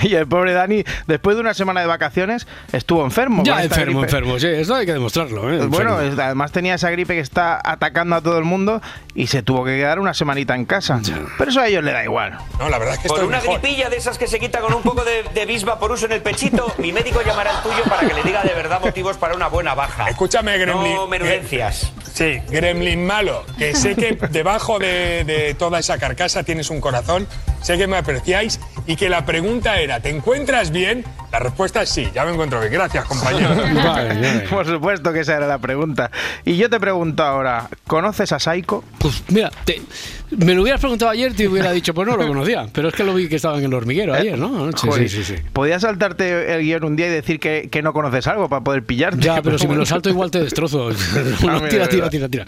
[0.02, 3.42] Y el pobre Dani, después de una semana de vacaciones, estuvo enfermo.
[3.44, 4.16] ya enfermo, gripe.
[4.16, 4.38] enfermo.
[4.40, 5.42] Sí, eso hay que demostrarlo.
[5.52, 5.66] ¿eh?
[5.66, 6.22] Bueno, Enfermo.
[6.22, 8.82] además tenía esa gripe que está atacando a todo el mundo
[9.14, 11.00] y se tuvo que quedar una semanita en casa.
[11.38, 12.36] Pero eso a ellos le da igual.
[12.58, 13.60] No, la verdad es que Por estoy una mejor.
[13.60, 16.12] gripilla de esas que se quita con un poco de, de bisba por uso en
[16.12, 19.34] el pechito, mi médico llamará al tuyo para que le diga de verdad motivos para
[19.34, 20.08] una buena baja.
[20.08, 20.94] Escúchame, Gremlin.
[20.94, 21.92] No menudencias.
[22.12, 23.44] Sí, Gremlin malo.
[23.58, 27.26] Que sé que debajo de, de toda esa carcasa tienes un corazón.
[27.62, 31.04] Sé que me apreciáis y que la pregunta era: ¿te encuentras bien?
[31.32, 32.72] La respuesta es sí, ya me encuentro bien.
[32.72, 33.50] Gracias, compañero.
[34.50, 36.10] Por supuesto que esa era la pregunta.
[36.44, 38.82] Y yo te pregunto ahora, ¿conoces a Saiko?
[38.98, 39.82] Pues mira, te-
[40.30, 42.66] me lo hubieras preguntado ayer, te hubiera dicho, pues no lo conocía.
[42.72, 44.46] Pero es que lo vi que estaba en el hormiguero ayer, ¿no?
[44.62, 45.42] Anoche, Joder, sí, sí, sí.
[45.52, 48.84] Podías saltarte el guion un día y decir que, que no conoces algo para poder
[48.84, 49.20] pillarte.
[49.20, 50.88] Ya, pero si me lo salto igual te destrozo.
[50.90, 50.94] Ah,
[51.46, 52.44] No, tira, tira, tira, tira.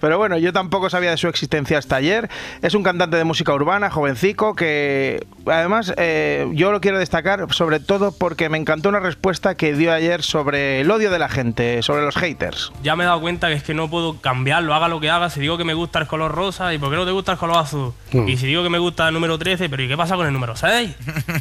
[0.00, 2.28] Pero bueno, yo tampoco sabía de su existencia hasta ayer.
[2.62, 7.78] Es un cantante de música urbana, jovencico, que además eh, yo lo quiero destacar sobre
[7.80, 11.82] todo porque me encantó una respuesta que dio ayer sobre el odio de la gente,
[11.82, 12.72] sobre los haters.
[12.82, 15.30] Ya me he dado cuenta que es que no puedo cambiarlo, haga lo que haga.
[15.30, 17.38] Si digo que me gusta el color rosa, ¿y por qué no te gusta el
[17.38, 17.92] color azul?
[18.12, 18.28] Mm.
[18.28, 20.32] Y si digo que me gusta el número 13, ¿pero y qué pasa con el
[20.32, 20.94] número 6?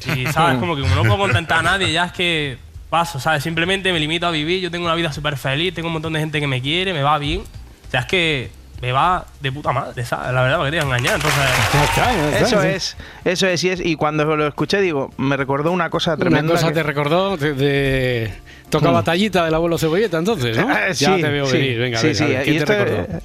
[0.15, 2.57] Y sabes, como que como no puedo contentar a nadie, ya es que
[2.89, 3.41] paso, ¿sabes?
[3.41, 6.19] Simplemente me limito a vivir, yo tengo una vida súper feliz, tengo un montón de
[6.19, 7.41] gente que me quiere, me va bien.
[7.41, 8.51] O sea, es que
[8.83, 10.33] me va de puta madre, ¿sabes?
[10.33, 12.41] La verdad, porque te voy a engañar, entonces...
[12.41, 16.17] Eso es, eso es y, es, y cuando lo escuché digo, me recordó una cosa
[16.17, 16.51] tremenda.
[16.51, 18.33] Una cosa que- te recordó de, de-
[18.79, 18.93] toca Hmm.
[18.95, 20.67] batallita del abuelo cebolleta, entonces, ¿no?
[20.69, 21.79] Ah, ya sí, te veo sí, venir.
[21.79, 22.73] Venga, sí, venga, sí, a ver, y ¿quién esto,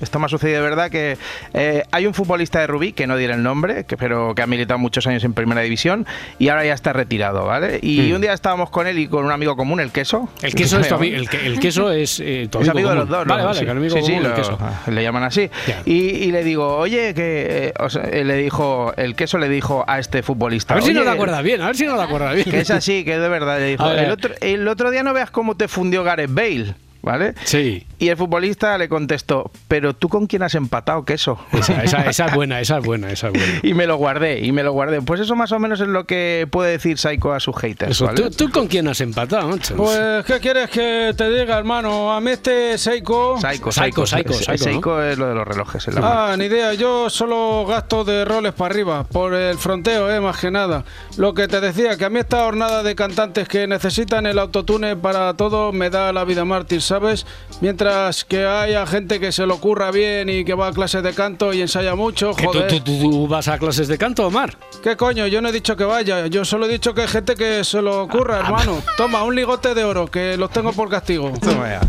[0.01, 1.17] esto me ha sucedido de verdad que
[1.55, 4.47] eh, hay un futbolista de Rubí, que no diré el nombre, que, pero que ha
[4.47, 6.07] militado muchos años en Primera División
[6.39, 7.79] y ahora ya está retirado, ¿vale?
[7.83, 8.15] Y Mm.
[8.17, 10.29] un día estábamos con él y con un amigo común, el queso.
[10.43, 13.09] El queso es tu ami- el, el queso es eh, tu Es amigo de común.
[13.11, 13.49] los dos, Vale, ¿no?
[13.49, 14.59] vale, sí, que amigo sí, sí, común, el lo- queso.
[14.91, 15.51] le llaman así.
[15.87, 19.49] Y, y le digo, oye, que eh, o sea, eh, le dijo, el queso le
[19.49, 20.75] dijo a este futbolista.
[20.75, 22.51] A ver si no "Oye, te acuerdas bien, a ver si no te acuerdas bien.
[22.51, 23.59] Que es así, que es de verdad.
[23.59, 26.75] Le dijo, el otro, el otro día no veas cómo te fundió Gareth Bale.
[27.01, 27.35] ¿Vale?
[27.45, 27.87] Sí.
[28.01, 31.39] Y el futbolista le contestó, pero tú con quién has empatado queso.
[31.53, 33.49] Esa, esa- esa es buena, esa es buena, esa es buena.
[33.63, 35.01] Y me lo guardé, y me lo guardé.
[35.03, 37.93] Pues eso más o menos es lo que puede decir Psycho a sus haters.
[37.93, 38.21] Eso, ¿vale?
[38.23, 39.77] ¿tú, tú con quién has empatado, macho?
[39.77, 42.13] Pues, ¿qué quieres que te diga, hermano?
[42.13, 43.37] A mí este Seiko...
[43.41, 45.03] Psycho, Psycho, Psycho, Psycho, Psycho, Psycho, ¿no?
[45.05, 45.87] es lo de los relojes.
[45.95, 46.33] la.
[46.33, 46.75] Ah, ni idea.
[46.75, 50.85] Yo solo gasto de roles para arriba, por el fronteo, eh, más que nada.
[51.17, 54.97] Lo que te decía, que a mí esta jornada de cantantes que necesitan el autotune
[54.97, 57.27] para todo me da la vida mártir, ¿sabes?
[57.61, 61.13] Mientras que haya gente que se lo ocurra bien y que va a clases de
[61.15, 62.69] canto y ensaya mucho, ¿Que tú, joder.
[62.69, 64.57] tú- tú- tú vas a clases de canto, Omar?
[64.83, 65.27] ¿Qué coño?
[65.27, 67.81] Yo no he dicho que vaya, yo solo he dicho que hay gente que se
[67.83, 68.83] lo ocurra, hermano.
[68.97, 71.33] Toma, un ligote de oro, que los tengo por castigo.
[71.41, 71.81] Toma ya.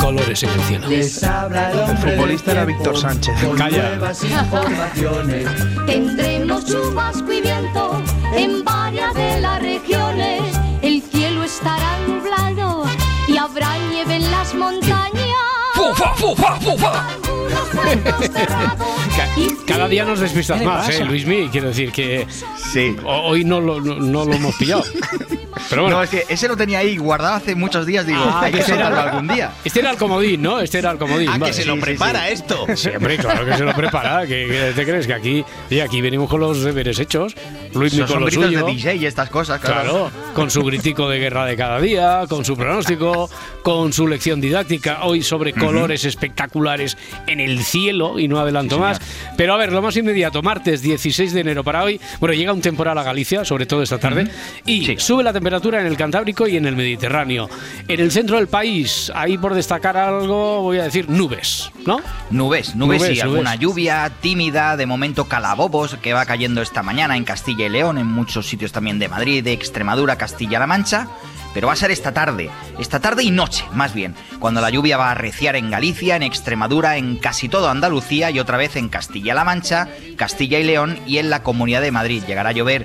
[0.00, 0.88] Colores en el cielo.
[0.88, 3.34] Les habla el futbolista era Víctor Sánchez.
[3.44, 3.88] con Calla.
[3.96, 5.48] nuevas informaciones.
[5.86, 8.00] Tendremos chubasco y viento
[8.36, 9.95] en varias de las regiones.
[15.96, 16.76] 放不放不放。
[16.76, 17.25] 不放
[19.66, 20.88] Cada día nos despistas ¿Qué le más?
[20.88, 21.48] ¿eh, Luismi?
[21.50, 22.26] Quiero decir que
[22.72, 22.96] Sí.
[23.04, 24.84] ho- hoy no lo, no, no lo hemos pillado.
[25.68, 25.96] Pero bueno.
[25.96, 28.06] No, es que ese lo tenía ahí guardado hace muchos días.
[28.06, 29.52] Digo, Ah, hay que soltarlo algún día.
[29.64, 30.60] Este era el comodín, ¿no?
[30.60, 31.28] Este era el comodín.
[31.28, 31.52] Ah, que vale.
[31.54, 32.32] se lo Sí, sí, prepara sí.
[32.34, 32.66] esto.
[32.76, 34.26] Sí, hombre, claro que se lo prepara.
[34.26, 35.06] ¿Qué, qué te crees?
[35.06, 37.34] Que aquí, oye, aquí venimos con los deberes hechos.
[37.74, 38.64] Luis con lo suyo.
[38.66, 39.82] de DJ y estas cosas, claro.
[39.82, 43.28] Claro, con su gritico de guerra de cada día, con su pronóstico,
[43.62, 49.00] con su lección didáctica, hoy sobre colores espectaculares en el cielo, y no adelanto más.
[49.36, 52.60] Pero a ver, lo más inmediato, martes 16 de enero para hoy, bueno, llega un
[52.60, 54.28] temporal a Galicia, sobre todo esta tarde,
[54.64, 57.48] y sube la temperatura en el Cantábrico y en el Mediterráneo.
[57.88, 62.00] En el centro del país, ahí por destacar algo, voy a decir nubes, ¿no?
[62.30, 67.16] Nubes, nubes, Nubes, y alguna lluvia tímida, de momento calabobos que va cayendo esta mañana
[67.16, 71.08] en Castilla y León, en muchos sitios también de Madrid, de Extremadura, Castilla-La Mancha.
[71.56, 74.98] Pero va a ser esta tarde, esta tarde y noche, más bien, cuando la lluvia
[74.98, 78.90] va a arreciar en Galicia, en Extremadura, en casi todo Andalucía y otra vez en
[78.90, 79.88] Castilla-La Mancha,
[80.18, 82.22] Castilla y León y en la Comunidad de Madrid.
[82.26, 82.84] Llegará a llover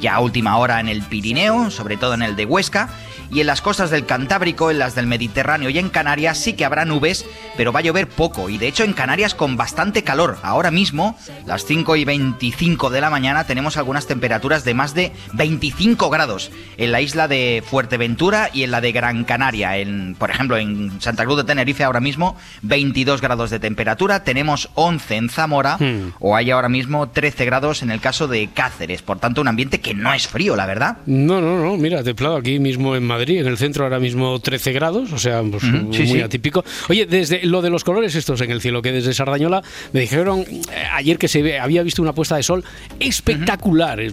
[0.00, 2.88] ya a última hora en el Pirineo, sobre todo en el de Huesca,
[3.30, 6.64] y en las costas del Cantábrico, en las del Mediterráneo y en Canarias sí que
[6.64, 7.26] habrá nubes,
[7.58, 10.38] pero va a llover poco, y de hecho en Canarias con bastante calor.
[10.42, 15.12] Ahora mismo, las 5 y 25 de la mañana, tenemos algunas temperaturas de más de
[15.34, 19.76] 25 grados en la isla de Fuerteventura y en la de Gran Canaria.
[19.76, 24.70] En, por ejemplo, en Santa Cruz de Tenerife ahora mismo 22 grados de temperatura, tenemos
[24.74, 26.12] 11 en Zamora, Hmm.
[26.20, 29.02] o hay ahora mismo 13 grados en el caso de Cáceres.
[29.02, 30.98] Por tanto, un ambiente que no es frío, la verdad.
[31.06, 34.72] No, no, no, mira, templado aquí mismo en Madrid, en el centro ahora mismo 13
[34.72, 36.20] grados, o sea, pues, muy sí.
[36.20, 36.64] atípico.
[36.88, 39.62] Oye, desde lo de los colores estos en el cielo, que desde Sardañola
[39.92, 42.64] me dijeron eh, ayer que se había visto una puesta de sol
[43.00, 44.00] espectacular.
[44.00, 44.12] Eh,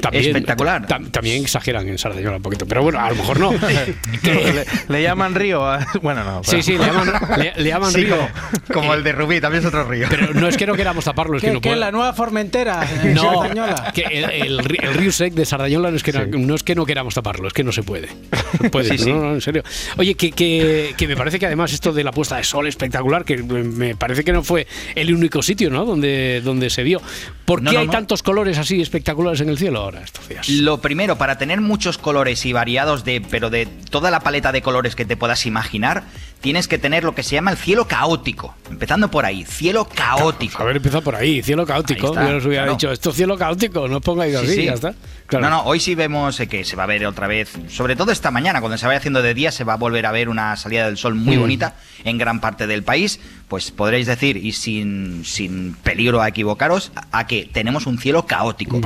[0.00, 0.86] También, Espectacular.
[0.86, 3.52] tam- también exageran en Sardañola un poquito, pero bueno, a lo mejor no.
[4.22, 5.64] le, le llaman río.
[5.66, 6.44] a- Bueno, no.
[6.44, 8.16] Sí, sí, le llaman, le, le llaman Sí, río.
[8.16, 10.06] como- Como el de Rubí, también es otro río.
[10.10, 11.76] Pero no es que no queramos taparlo, es que ¿Qué, no puede.
[11.76, 12.84] la nueva Formentera?
[13.02, 13.92] eh, No, Sardañola?
[13.94, 16.74] que el, el, el río sec de Sardañola no es, que no, no es que
[16.74, 18.08] no queramos taparlo, es que no se puede.
[18.62, 19.12] No puede, Sí, sí.
[19.12, 19.62] no, no, en serio.
[19.96, 23.24] Oye, que, que, que me parece que además esto de la puesta de sol espectacular,
[23.24, 25.84] que me parece que no fue el único sitio ¿no?
[25.84, 27.00] donde, donde se vio.
[27.44, 27.92] ¿Por qué No, no, hay no.
[27.92, 30.48] tantos colores así espectaculares en el cielo ahora estos días?
[30.48, 34.62] Lo primero, para tener muchos colores y variados de, pero de toda la paleta de
[34.62, 36.04] colores que te puedas imaginar,
[36.40, 38.54] tienes que tener lo que se llama el cielo caótico.
[38.70, 40.62] Empezando por ahí, cielo caótico.
[40.62, 42.14] A ver, empieza por ahí, cielo caótico.
[42.14, 42.72] Yo os hubiera claro.
[42.72, 44.64] dicho, esto es cielo caótico, no os pongáis Sí, así, sí.
[44.66, 44.94] ya está.
[45.26, 45.44] Claro.
[45.48, 48.12] No, no, hoy sí vemos eh, que se va a ver otra vez, sobre todo
[48.12, 50.54] esta mañana, cuando se vaya haciendo de día, se va a volver a ver una
[50.56, 51.40] salida del sol muy Mm.
[51.40, 53.18] bonita en gran parte del país.
[53.48, 58.26] Pues podréis decir, y sin, sin peligro a equivocaros, a, a que tenemos un cielo
[58.26, 58.80] caótico.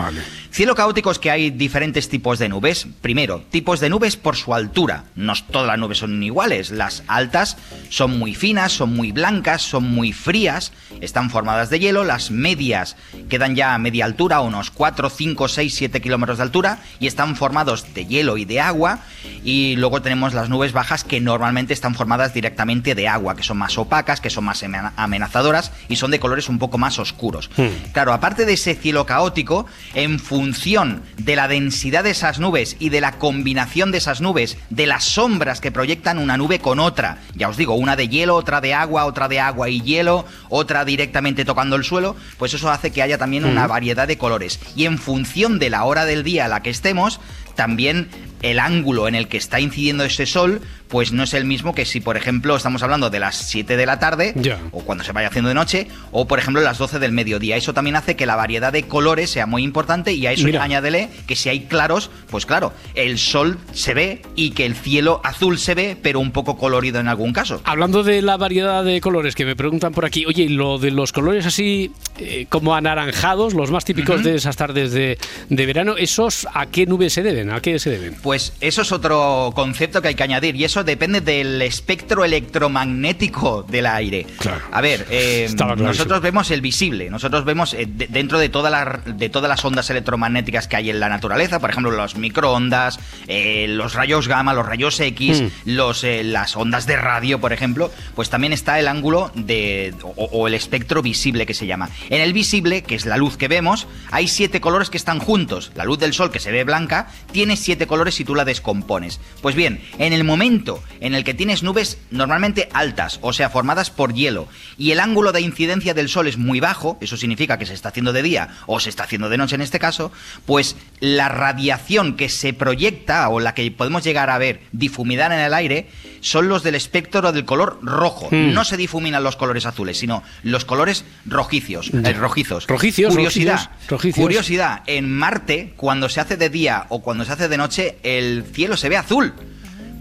[0.51, 2.87] Cielo caótico es que hay diferentes tipos de nubes.
[3.01, 5.05] Primero, tipos de nubes por su altura.
[5.15, 6.71] No todas las nubes son iguales.
[6.71, 7.57] Las altas
[7.89, 12.05] son muy finas, son muy blancas, son muy frías, están formadas de hielo.
[12.05, 12.97] Las medias
[13.29, 17.37] quedan ya a media altura, unos 4, 5, 6, 7 kilómetros de altura, y están
[17.37, 19.01] formados de hielo y de agua.
[19.45, 23.59] Y luego tenemos las nubes bajas que normalmente están formadas directamente de agua, que son
[23.59, 27.51] más opacas, que son más amena- amenazadoras y son de colores un poco más oscuros.
[27.93, 32.89] Claro, aparte de ese cielo caótico, en función de la densidad de esas nubes y
[32.89, 37.19] de la combinación de esas nubes, de las sombras que proyectan una nube con otra,
[37.35, 40.85] ya os digo, una de hielo, otra de agua, otra de agua y hielo, otra
[40.85, 43.71] directamente tocando el suelo, pues eso hace que haya también una Mm.
[43.71, 44.59] variedad de colores.
[44.77, 47.21] Y en función de la hora del día a la que estemos,
[47.55, 48.09] también
[48.43, 51.85] el ángulo en el que está incidiendo ese sol, pues no es el mismo que
[51.85, 54.35] si, por ejemplo, estamos hablando de las 7 de la tarde,
[54.73, 57.57] o cuando se vaya haciendo de noche, o por ejemplo las 12 del mediodía.
[57.57, 60.63] Eso también hace que la variedad de colores sea muy importante y a eso Mira.
[60.63, 65.21] añádele que si hay claros, pues claro, el sol se ve y que el cielo
[65.23, 67.61] azul se ve, pero un poco colorido en algún caso.
[67.65, 71.13] Hablando de la variedad de colores que me preguntan por aquí, oye, lo de los
[71.13, 76.49] colores así eh, como anaranjados, los más típicos de esas tardes de, de verano, ¿esos
[76.53, 77.51] a qué nubes se deben?
[77.51, 78.17] ¿A qué se deben?
[78.23, 83.63] Pues eso es otro concepto que hay que añadir y eso depende del espectro electromagnético
[83.69, 84.27] del aire.
[84.73, 89.01] A ver, eh, nosotros vemos el visible, nosotros vemos eh, de- dentro de, toda la-
[89.05, 93.67] de todas las ondas electromagnéticas que hay en la naturaleza, por ejemplo, los microondas, eh,
[93.69, 95.47] los rayos gamma, los rayos X, Mm.
[95.67, 100.47] los, las ondas de radio, por ejemplo, pues también está el ángulo de, o, o
[100.49, 101.91] el espectro visible que se llama.
[102.09, 105.73] En el visible, que es la luz que vemos, hay siete colores que están juntos.
[105.75, 109.19] La luz del sol, que se ve blanca, tiene siete colores si tú la descompones.
[109.41, 113.89] Pues bien, en el momento en el que tienes nubes normalmente altas, o sea, formadas
[113.89, 117.65] por hielo, y el ángulo de incidencia del sol es muy bajo, eso significa que
[117.65, 120.13] se está haciendo de día o se está haciendo de noche en este caso,
[120.45, 125.47] pues la radiación que se proyecta o la que podemos llegar a ver difuminada en
[125.47, 125.89] el aire
[126.21, 128.29] son los del espectro del color rojo.
[128.31, 128.53] Mm.
[128.53, 132.67] No se difuminan los colores azules, sino los colores rojicios, eh, rojizos.
[132.67, 133.71] Rojicios, Curiosidad.
[133.89, 134.23] rojicios.
[134.23, 138.45] Curiosidad, en Marte, cuando se hace de día o cuando se hace de noche, el
[138.53, 139.33] cielo se ve azul.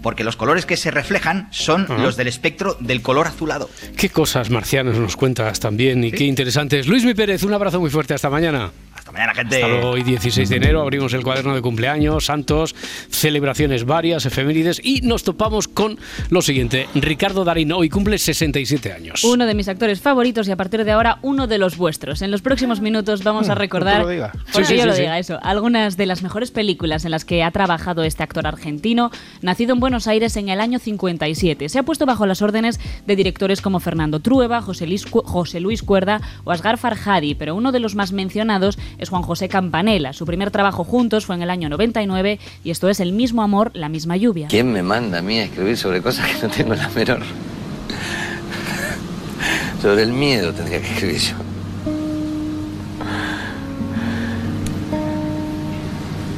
[0.02, 1.98] Porque los colores que se reflejan son Ajá.
[1.98, 3.68] los del espectro del color azulado.
[3.98, 6.86] Qué cosas marcianas nos cuentas también y qué interesantes.
[6.86, 8.14] Luis Mi Pérez, un abrazo muy fuerte.
[8.14, 8.70] Hasta mañana.
[9.10, 9.56] Hasta mañana, gente.
[9.56, 12.76] Hasta luego, hoy 16 de enero abrimos el cuaderno de cumpleaños, santos,
[13.10, 15.98] celebraciones varias, efemérides y nos topamos con
[16.30, 16.88] lo siguiente.
[16.94, 19.24] Ricardo Darín hoy cumple 67 años.
[19.24, 22.22] Uno de mis actores favoritos y a partir de ahora uno de los vuestros.
[22.22, 24.08] En los próximos minutos vamos a Mm, recordar, no
[24.52, 25.00] Sí, sí, yo sí, lo sí.
[25.02, 29.10] diga eso, algunas de las mejores películas en las que ha trabajado este actor argentino,
[29.42, 31.68] nacido en Buenos Aires en el año 57.
[31.68, 35.82] Se ha puesto bajo las órdenes de directores como Fernando Trueba, José Luis, José Luis
[35.82, 40.12] Cuerda o Asghar Farhadi, pero uno de los más mencionados es Juan José Campanella.
[40.12, 43.70] Su primer trabajo juntos fue en el año 99 y esto es El mismo amor,
[43.74, 44.46] la misma lluvia.
[44.48, 47.22] ¿Quién me manda a mí a escribir sobre cosas que no tengo la menor?
[49.80, 51.34] sobre el miedo tendría que escribir yo.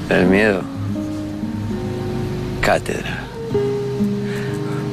[0.08, 0.62] El miedo.
[2.60, 3.24] Cátedra.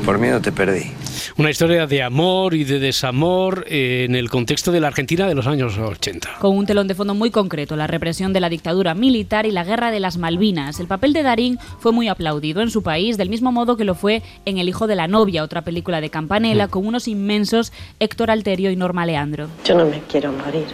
[0.06, 0.99] Por miedo te perdí.
[1.40, 5.36] Una historia de amor y de desamor eh, en el contexto de la Argentina de
[5.36, 6.32] los años 80.
[6.42, 9.64] con un telón de fondo muy concreto, la represión de la dictadura militar y la
[9.64, 10.82] guerra de las Malvinas.
[10.82, 13.96] El papel de Darín fue muy aplaudido en su país, del mismo modo que lo
[13.96, 17.72] fue en El hijo de la novia, otra película de Campanella, con unos inmensos
[18.02, 19.48] Héctor Alterio y Norma Leandro.
[19.64, 20.68] Yo no me quiero morir.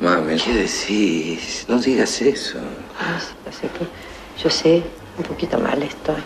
[0.00, 1.64] Mami, ¿qué decís?
[1.68, 2.58] No digas eso.
[2.58, 4.82] Yo sé que, yo sé,
[5.16, 6.16] un poquito mal estoy.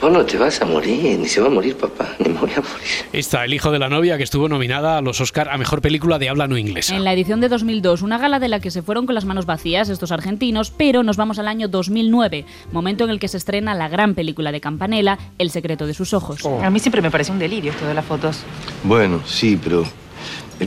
[0.00, 2.50] Vos no te vas a morir, ni se va a morir papá, ni me voy
[2.50, 2.86] a morir.
[3.12, 6.18] Está El hijo de la novia que estuvo nominada a los Oscar a mejor película
[6.18, 6.94] de habla no inglesa.
[6.94, 9.46] En la edición de 2002, una gala de la que se fueron con las manos
[9.46, 13.74] vacías estos argentinos, pero nos vamos al año 2009, momento en el que se estrena
[13.74, 16.44] la gran película de Campanella, El secreto de sus ojos.
[16.44, 18.40] A mí siempre me parece un delirio esto de las fotos.
[18.82, 19.84] Bueno, sí, pero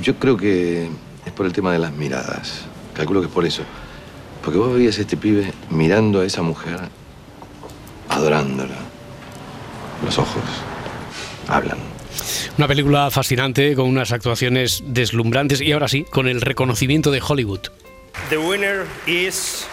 [0.02, 0.88] yo creo que
[1.26, 2.66] es por el tema de las miradas.
[2.94, 3.64] Calculo que es por eso.
[4.44, 6.80] Porque vos veías a este pibe mirando a esa mujer,
[8.10, 8.87] adorándola.
[10.04, 10.44] Los ojos
[11.48, 11.78] hablan.
[12.58, 17.62] Una película fascinante con unas actuaciones deslumbrantes y ahora sí, con el reconocimiento de Hollywood.
[18.30, 19.68] The winner is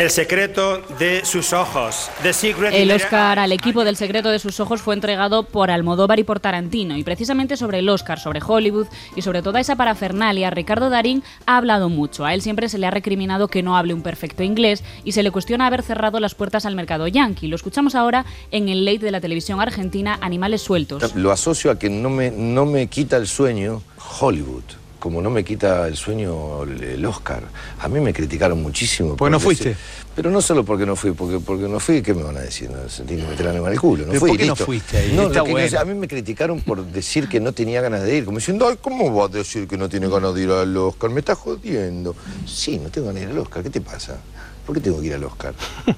[0.00, 2.08] El secreto de sus ojos.
[2.22, 6.18] The Secret El Oscar al equipo del secreto de sus ojos fue entregado por Almodóvar
[6.18, 6.96] y por Tarantino.
[6.96, 11.58] Y precisamente sobre el Oscar, sobre Hollywood y sobre toda esa parafernalia, Ricardo Darín ha
[11.58, 12.24] hablado mucho.
[12.24, 15.22] A él siempre se le ha recriminado que no hable un perfecto inglés y se
[15.22, 17.48] le cuestiona haber cerrado las puertas al mercado yankee.
[17.48, 21.14] Lo escuchamos ahora en el late de la televisión argentina Animales Sueltos.
[21.14, 23.82] Lo asocio a que no me, no me quita el sueño
[24.18, 24.64] Hollywood.
[25.00, 27.42] Como no me quita el sueño el Oscar.
[27.80, 29.16] A mí me criticaron muchísimo.
[29.16, 29.72] Porque no fuiste.
[29.74, 29.80] se-
[30.14, 32.68] pero no solo porque no fui, porque, porque no fui, ¿qué me van a decir?
[32.70, 34.02] No, sentí que me meter la lengua en el culo.
[34.04, 35.12] No ¿Pero fui, por qué no fuiste ahí?
[35.14, 38.24] No, Está a mí me criticaron por decir que no tenía ganas de ir.
[38.26, 41.08] Como diciendo, ay, ¿cómo vas a decir que no tiene ganas de ir al Oscar?
[41.10, 42.14] Me estás jodiendo.
[42.46, 43.62] Sí, no tengo ganas de ir al Oscar.
[43.62, 44.18] ¿Qué te pasa?
[44.66, 45.54] ¿Por qué tengo que ir al Oscar?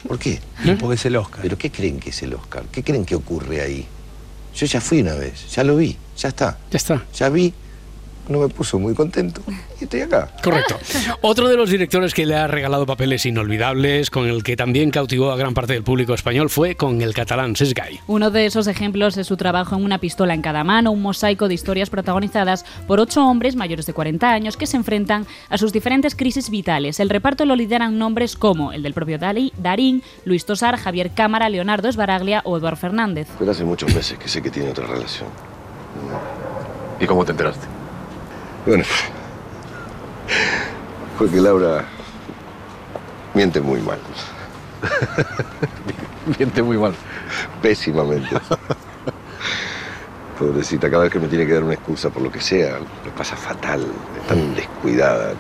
[0.06, 0.38] ¿Por qué?
[0.80, 1.40] Porque es el Oscar.
[1.42, 2.62] ¿Pero qué creen que es el Oscar?
[2.70, 3.84] ¿Qué creen que ocurre ahí?
[4.54, 6.58] Yo ya fui una vez, ya lo vi, ya está.
[6.70, 7.04] Ya está.
[7.14, 7.52] Ya vi,
[8.28, 9.40] no me puso muy contento
[9.80, 10.28] y estoy acá.
[10.42, 10.78] Correcto.
[11.22, 15.32] Otro de los directores que le ha regalado papeles inolvidables, con el que también cautivó
[15.32, 18.00] a gran parte del público español, fue con el catalán Sesgay.
[18.06, 21.48] Uno de esos ejemplos es su trabajo en Una pistola en cada mano, un mosaico
[21.48, 25.72] de historias protagonizadas por ocho hombres mayores de 40 años que se enfrentan a sus
[25.72, 27.00] diferentes crisis vitales.
[27.00, 31.48] El reparto lo lideran nombres como el del propio Dali- Darín, Luis Tosar, Javier Cámara,
[31.48, 33.26] Leonardo Esbaraglia o Eduard Fernández.
[33.38, 35.28] Pero hace muchos meses que sé que tiene otra relación.
[37.00, 37.66] ¿Y cómo te enteraste?
[38.66, 38.84] Bueno,
[41.18, 41.84] porque Laura
[43.34, 43.98] miente muy mal.
[46.38, 46.94] miente muy mal.
[47.60, 48.28] Pésimamente.
[50.38, 53.14] Pobrecita, cada vez que me tiene que dar una excusa por lo que sea, lo
[53.16, 53.86] pasa fatal,
[54.20, 55.34] es tan descuidada.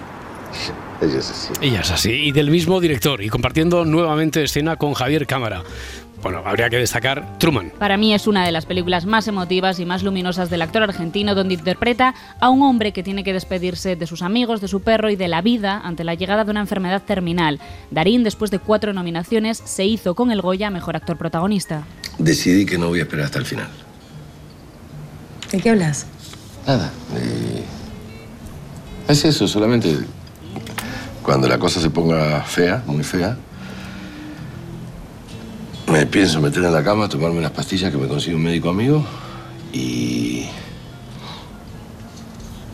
[1.00, 1.52] Ella es así.
[1.60, 2.12] Ella es así.
[2.12, 3.22] Y del mismo director.
[3.22, 5.62] Y compartiendo nuevamente escena con Javier Cámara.
[6.22, 7.72] Bueno, habría que destacar Truman.
[7.78, 11.34] Para mí es una de las películas más emotivas y más luminosas del actor argentino,
[11.34, 15.10] donde interpreta a un hombre que tiene que despedirse de sus amigos, de su perro
[15.10, 17.58] y de la vida ante la llegada de una enfermedad terminal.
[17.90, 21.84] Darín, después de cuatro nominaciones, se hizo con el Goya Mejor Actor Protagonista.
[22.18, 23.68] Decidí que no voy a esperar hasta el final.
[25.50, 26.06] ¿De qué hablas?
[26.66, 26.92] Nada.
[27.16, 27.64] eh,
[29.08, 29.98] es eso, solamente
[31.22, 33.36] cuando la cosa se ponga fea, muy fea,
[35.92, 39.04] me pienso meter en la cama, tomarme unas pastillas que me consigue un médico amigo
[39.72, 40.46] y...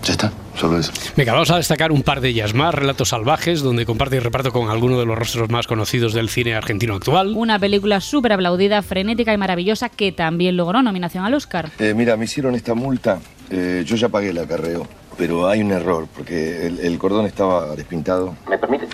[0.04, 0.92] Ya está, solo eso.
[1.16, 2.72] Venga, vamos a destacar un par de ellas más.
[2.74, 6.54] Relatos salvajes, donde comparte y reparto con alguno de los rostros más conocidos del cine
[6.54, 7.34] argentino actual.
[7.36, 11.70] Una película súper aplaudida, frenética y maravillosa que también logró nominación al Oscar.
[11.78, 13.18] Eh, mira, me hicieron esta multa.
[13.50, 14.86] Eh, yo ya pagué el acarreo,
[15.18, 18.34] pero hay un error porque el, el cordón estaba despintado.
[18.48, 18.86] ¿Me permite?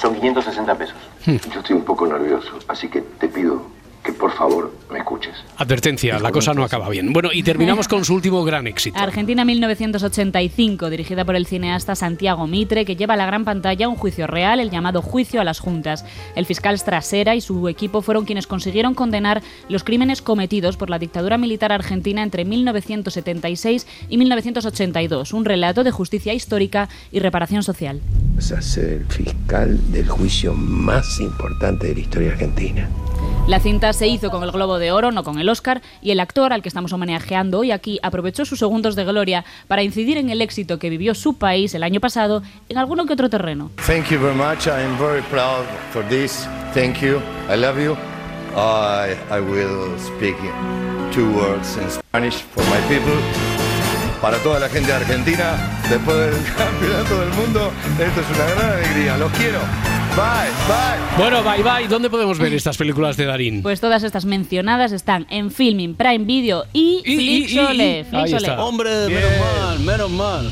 [0.00, 0.96] Son 560 pesos.
[1.26, 3.62] Yo estoy un poco nervioso, así que te pido
[4.04, 5.32] que por favor me escuches.
[5.56, 7.12] Advertencia, la cosa no acaba bien.
[7.12, 8.98] Bueno, y terminamos con su último gran éxito.
[8.98, 13.96] Argentina 1985, dirigida por el cineasta Santiago Mitre, que lleva a la gran pantalla un
[13.96, 16.04] juicio real, el llamado juicio a las juntas.
[16.36, 20.98] El fiscal Strasera y su equipo fueron quienes consiguieron condenar los crímenes cometidos por la
[20.98, 28.00] dictadura militar argentina entre 1976 y 1982, un relato de justicia histórica y reparación social.
[28.34, 32.88] Vas a ser el fiscal del juicio más importante de la historia argentina.
[33.46, 36.20] La cinta se hizo con el Globo de Oro, no con el Oscar, y el
[36.20, 40.30] actor al que estamos homenajeando hoy aquí aprovechó sus segundos de gloria para incidir en
[40.30, 43.70] el éxito que vivió su país el año pasado en alguno que otro terreno.
[43.86, 44.66] Thank you very much.
[44.66, 46.48] I am very proud for this.
[46.72, 47.20] Thank you.
[47.50, 47.98] I love you.
[48.56, 50.36] I, I will speak
[51.12, 53.12] two words in Spanish for my people.
[54.22, 55.54] Para toda la gente de Argentina,
[55.90, 59.18] después del campeonato del mundo, esto es una gran alegría.
[59.18, 59.58] Los quiero.
[60.16, 60.22] Bye,
[60.68, 61.18] bye.
[61.18, 61.88] Bueno, bye bye.
[61.88, 63.62] ¿Dónde podemos ver estas películas de Darín?
[63.62, 68.04] Pues todas estas mencionadas están en Filming, Prime Video y, Flixole.
[68.04, 68.50] Flixole.
[68.52, 70.50] Hombre, menos mal, menos mal.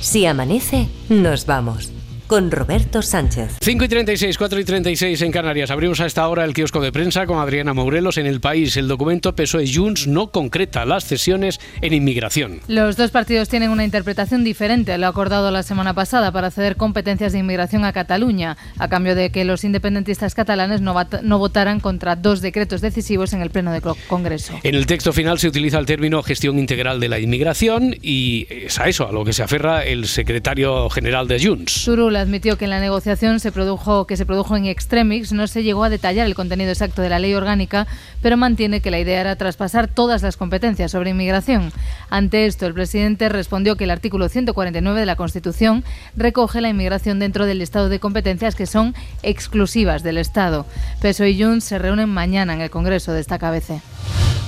[0.00, 1.90] Si amanece, nos vamos.
[2.26, 3.58] Con Roberto Sánchez.
[3.60, 5.70] 5 y 36, 4 y 36 en Canarias.
[5.70, 8.76] Abrimos a esta hora el kiosco de prensa con Adriana Mourelos en el país.
[8.76, 12.60] El documento PSOE Junts no concreta las cesiones en inmigración.
[12.68, 17.32] Los dos partidos tienen una interpretación diferente lo acordado la semana pasada para ceder competencias
[17.32, 22.40] de inmigración a Cataluña, a cambio de que los independentistas catalanes no votaran contra dos
[22.40, 24.58] decretos decisivos en el Pleno del Congreso.
[24.62, 28.78] En el texto final se utiliza el término gestión integral de la inmigración y es
[28.78, 31.72] a eso a lo que se aferra el secretario general de Junts.
[32.16, 35.84] Admitió que en la negociación se produjo, que se produjo en extremis no se llegó
[35.84, 37.86] a detallar el contenido exacto de la ley orgánica,
[38.20, 41.72] pero mantiene que la idea era traspasar todas las competencias sobre inmigración.
[42.10, 45.84] Ante esto, el presidente respondió que el artículo 149 de la Constitución
[46.16, 50.66] recoge la inmigración dentro del listado de competencias que son exclusivas del Estado.
[51.00, 53.80] PSOE y Junts se reúnen mañana en el Congreso de esta cabeza.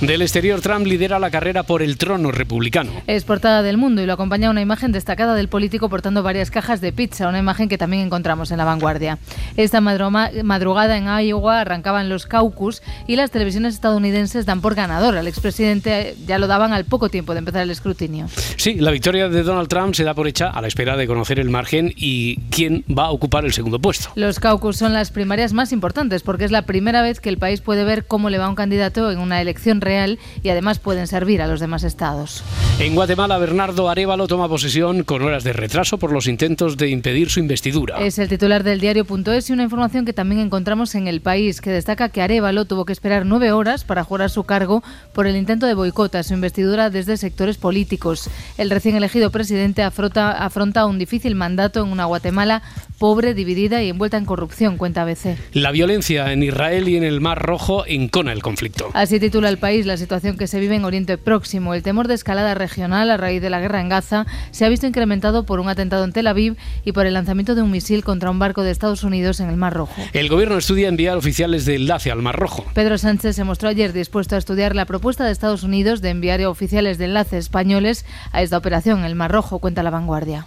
[0.01, 2.91] Del exterior, Trump lidera la carrera por el trono republicano.
[3.07, 6.81] Es portada del mundo y lo acompaña una imagen destacada del político portando varias cajas
[6.81, 9.19] de pizza, una imagen que también encontramos en la vanguardia.
[9.55, 15.27] Esta madrugada en Iowa arrancaban los caucus y las televisiones estadounidenses dan por ganador al
[15.27, 18.27] expresidente, ya lo daban al poco tiempo de empezar el escrutinio.
[18.57, 21.39] Sí, la victoria de Donald Trump se da por hecha a la espera de conocer
[21.39, 24.09] el margen y quién va a ocupar el segundo puesto.
[24.15, 27.61] Los caucus son las primarias más importantes porque es la primera vez que el país
[27.61, 29.44] puede ver cómo le va a un candidato en una elección
[29.81, 32.43] real y además pueden servir a los demás estados.
[32.79, 37.29] En Guatemala, Bernardo Arevalo toma posesión con horas de retraso por los intentos de impedir
[37.29, 37.99] su investidura.
[37.99, 41.69] Es el titular del diario.es y una información que también encontramos en El País, que
[41.69, 45.65] destaca que Arevalo tuvo que esperar nueve horas para jurar su cargo por el intento
[45.65, 48.29] de boicot a su investidura desde sectores políticos.
[48.57, 52.61] El recién elegido presidente afronta, afronta un difícil mandato en una Guatemala
[52.97, 55.37] pobre, dividida y envuelta en corrupción, cuenta ABC.
[55.53, 58.89] La violencia en Israel y en el Mar Rojo encona el conflicto.
[58.93, 61.73] Así titula el país la situación que se vive en Oriente Próximo.
[61.73, 64.87] El temor de escalada regional a raíz de la guerra en Gaza se ha visto
[64.87, 68.31] incrementado por un atentado en Tel Aviv y por el lanzamiento de un misil contra
[68.31, 70.01] un barco de Estados Unidos en el Mar Rojo.
[70.13, 72.63] El gobierno estudia enviar oficiales de enlace al Mar Rojo.
[72.73, 76.41] Pedro Sánchez se mostró ayer dispuesto a estudiar la propuesta de Estados Unidos de enviar
[76.45, 80.45] oficiales de enlace españoles a esta operación en el Mar Rojo, cuenta la vanguardia.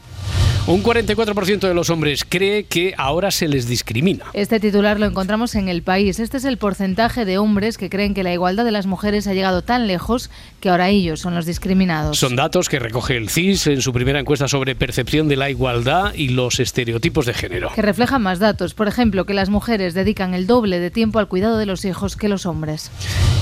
[0.68, 4.26] Un 44% de los hombres cree que ahora se les discrimina.
[4.34, 6.20] Este titular lo encontramos en el país.
[6.20, 9.32] Este es el porcentaje de hombres que creen que la igualdad de las mujeres ha
[9.32, 12.18] llegado tan lejos que ahora ellos son los discriminados.
[12.18, 16.14] Son datos que recoge el CIS en su primera encuesta sobre percepción de la igualdad
[16.14, 17.70] y los estereotipos de género.
[17.74, 18.74] Que reflejan más datos.
[18.74, 22.16] Por ejemplo, que las mujeres dedican el doble de tiempo al cuidado de los hijos
[22.16, 22.90] que los hombres.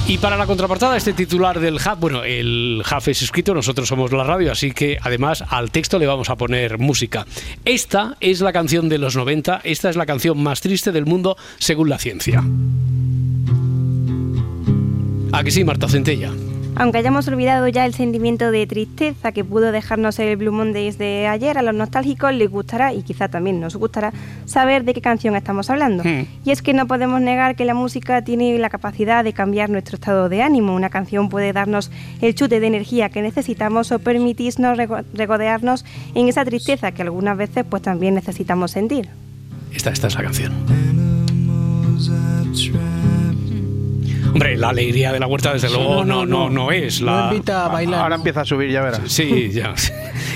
[0.09, 4.12] Y para la contraportada, este titular del HAF, bueno, el HAF es escrito, nosotros somos
[4.12, 7.26] la radio, así que además al texto le vamos a poner música.
[7.64, 11.36] Esta es la canción de los 90, esta es la canción más triste del mundo
[11.59, 12.45] según la ciencia.
[15.32, 16.30] ¿A que sí, Marta Centella?
[16.79, 21.27] Aunque hayamos olvidado ya el sentimiento de tristeza que pudo dejarnos el Blue Mondays de
[21.27, 24.12] ayer, a los nostálgicos les gustará, y quizá también nos gustará,
[24.45, 26.05] saber de qué canción estamos hablando.
[26.05, 26.27] Hmm.
[26.45, 29.95] Y es que no podemos negar que la música tiene la capacidad de cambiar nuestro
[29.97, 30.74] estado de ánimo.
[30.74, 36.29] Una canción puede darnos el chute de energía que necesitamos o permitirnos rego- regodearnos en
[36.29, 39.09] esa tristeza que algunas veces pues también necesitamos sentir.
[39.72, 40.53] Esta, esta es la canción.
[44.37, 47.01] Hombre, la alegría de la huerta, desde luego, no, no, no, es.
[47.01, 47.30] La...
[47.99, 49.01] Ahora empieza a subir, ya verás.
[49.07, 49.72] Sí, ya.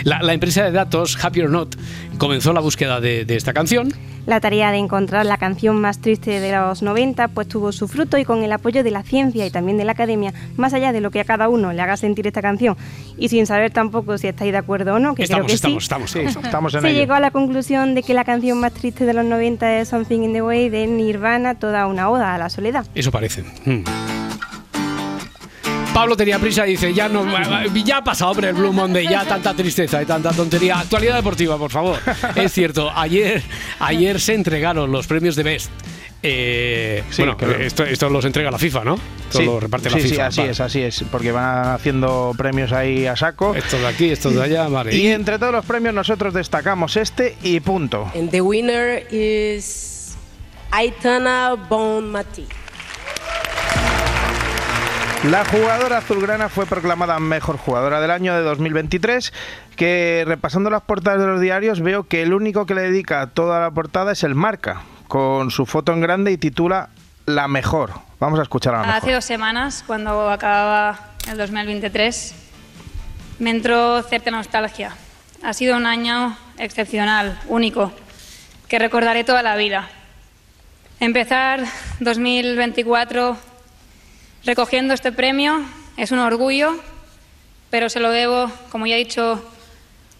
[0.05, 1.76] La, la empresa de datos, Happy or Not,
[2.18, 3.92] comenzó la búsqueda de, de esta canción.
[4.26, 8.18] La tarea de encontrar la canción más triste de los 90 pues tuvo su fruto
[8.18, 11.01] y con el apoyo de la ciencia y también de la academia, más allá de
[11.01, 12.76] lo que a cada uno le haga sentir esta canción
[13.16, 16.11] y sin saber tampoco si estáis de acuerdo o no, que Estamos, creo que estamos,
[16.11, 16.98] sí, estamos, Sí, estamos en se ello.
[17.01, 20.20] llegó a la conclusión de que la canción más triste de los 90 es Something
[20.20, 22.84] in the Way de Nirvana, toda una oda a la soledad.
[22.94, 23.42] Eso parece.
[23.64, 23.82] Mm.
[26.01, 27.26] Pablo tenía prisa y dice, ya no,
[27.84, 30.78] ya ha pasado, hombre, el Blue Monday, ya tanta tristeza y tanta tontería.
[30.80, 31.98] Actualidad deportiva, por favor.
[32.36, 33.42] Es cierto, ayer,
[33.80, 35.70] ayer se entregaron los premios de Best.
[36.22, 37.59] Eh, Sí, bueno, claro.
[37.61, 38.94] esto, esto los entrega la FIFA, ¿no?
[38.94, 40.14] Esto Sí, lo reparte la sí, FIFA.
[40.14, 40.53] sí, así vale.
[40.53, 43.55] es, así es, porque van haciendo premios ahí a saco.
[43.55, 44.96] Estos de aquí, estos de allá, vale.
[44.96, 48.11] Y entre todos los premios nosotros destacamos este y punto.
[48.14, 50.16] And the winner is
[50.70, 52.46] Aitana Bonmati.
[55.28, 59.34] La jugadora azulgrana fue proclamada mejor jugadora del año de 2023,
[59.76, 63.60] que repasando las portadas de los diarios veo que el único que le dedica toda
[63.60, 66.88] la portada es el Marca, con su foto en grande y titula
[67.26, 67.92] La mejor.
[68.18, 69.02] Vamos a escuchar a la mejor.
[69.02, 70.98] Hace dos semanas, cuando acababa
[71.30, 72.34] el 2023,
[73.40, 74.96] me entró cierta nostalgia.
[75.42, 77.92] Ha sido un año excepcional, único,
[78.68, 79.86] que recordaré toda la vida.
[80.98, 81.62] Empezar
[82.00, 83.49] 2024
[84.45, 85.62] recogiendo este premio
[85.97, 86.78] es un orgullo,
[87.70, 89.45] pero se lo debo, como ya he dicho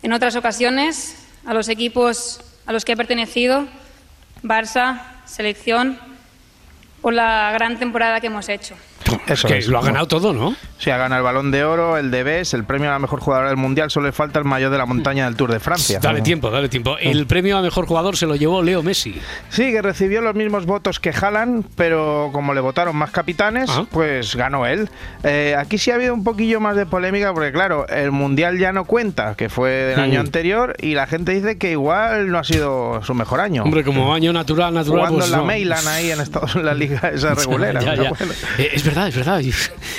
[0.03, 3.66] en otras ocasiones, a los equipos a los que he pertenecido,
[4.43, 5.99] Barça, selección,
[7.01, 8.77] por la gran temporada que hemos hecho.
[9.27, 9.66] Eso que es.
[9.66, 10.55] lo ha ganado todo, ¿no?
[10.81, 13.20] Sí, ha ganado el Balón de Oro, el de BES, el premio a la mejor
[13.20, 16.01] jugadora del Mundial, solo le falta el mayor de la montaña del Tour de Francia.
[16.01, 16.97] Dale tiempo, dale tiempo.
[16.99, 19.20] El premio a mejor jugador se lo llevó Leo Messi.
[19.51, 24.35] Sí, que recibió los mismos votos que Haaland, pero como le votaron más capitanes, pues
[24.37, 24.89] ganó él.
[25.22, 28.72] Eh, aquí sí ha habido un poquillo más de polémica, porque claro, el Mundial ya
[28.72, 30.03] no cuenta, que fue del Mm.
[30.03, 33.64] año anterior, y la gente dice que igual no ha sido su mejor año.
[33.64, 35.01] Hombre, como año natural, natural.
[35.09, 35.45] Jugando pues en la no.
[35.45, 37.81] Mailan ahí en Estados en la liga esa regulera.
[37.83, 38.12] Ya, ya.
[38.57, 39.43] Eh, es verdad, es verdad.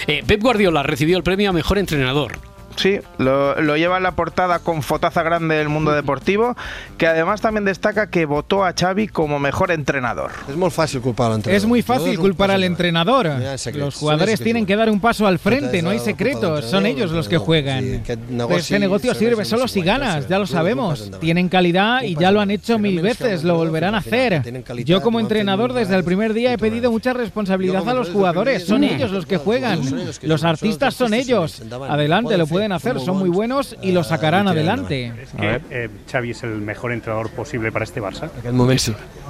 [0.08, 2.51] Eh, Pep Guardiola recibió el premio a mejor entrenador.
[2.76, 6.56] Sí, lo, lo lleva en la portada con fotaza grande del mundo deportivo,
[6.98, 10.32] que además también destaca que votó a Xavi como mejor entrenador.
[10.48, 11.58] Es muy fácil culpar al entrenador.
[11.58, 13.32] Es muy fácil culpar al entrenador.
[13.74, 17.28] Los jugadores tienen que dar un paso al frente, no hay secretos, son ellos los
[17.28, 18.04] que no, juegan.
[18.48, 21.12] Pues Este negocio sirve solo si ganas, ya lo sabemos.
[21.20, 24.42] Tienen calidad y ya lo han hecho mil veces, lo volverán a hacer.
[24.86, 28.84] Yo como entrenador desde el primer día he pedido mucha responsabilidad a los jugadores, son
[28.84, 29.82] ellos los que juegan.
[30.24, 31.62] Los artistas son ellos.
[31.90, 35.12] Adelante, lo pueden hacer, son muy buenos y lo sacarán adelante.
[35.24, 38.30] ¿Es que eh, Xavi es el mejor entrenador posible para este Barça?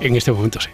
[0.01, 0.69] En este momento sí.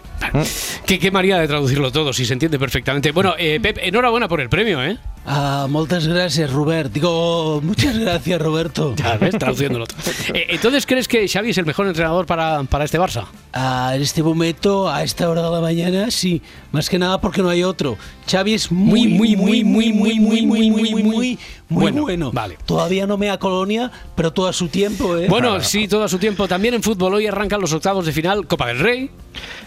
[0.86, 3.12] ¿Qué, qué manera de traducirlo todo, si se entiende perfectamente.
[3.12, 4.98] Bueno, eh, Pep, enhorabuena por el premio, ¿eh?
[5.26, 6.90] Ah, muchas gracias, Robert.
[6.90, 8.94] Digo, muchas gracias, Roberto.
[8.96, 9.84] Ya ves, traduciéndolo.
[10.32, 13.26] Eh, entonces, ¿crees que Xavi es el mejor entrenador para, para este Barça?
[13.52, 16.40] Ah, en este momento, a esta hora de la mañana, sí.
[16.72, 17.98] Más que nada porque no hay otro.
[18.30, 21.38] Xavi es muy, muy, muy, muy, muy, muy, muy, muy, muy, muy
[21.68, 22.32] Bueno, bueno.
[22.32, 22.56] vale.
[22.64, 25.26] Todavía no me da colonia, pero todo a su tiempo, ¿eh?
[25.28, 26.48] Bueno, sí, todo a su tiempo.
[26.48, 29.10] También en fútbol hoy arrancan los octavos de final, Copa del Rey.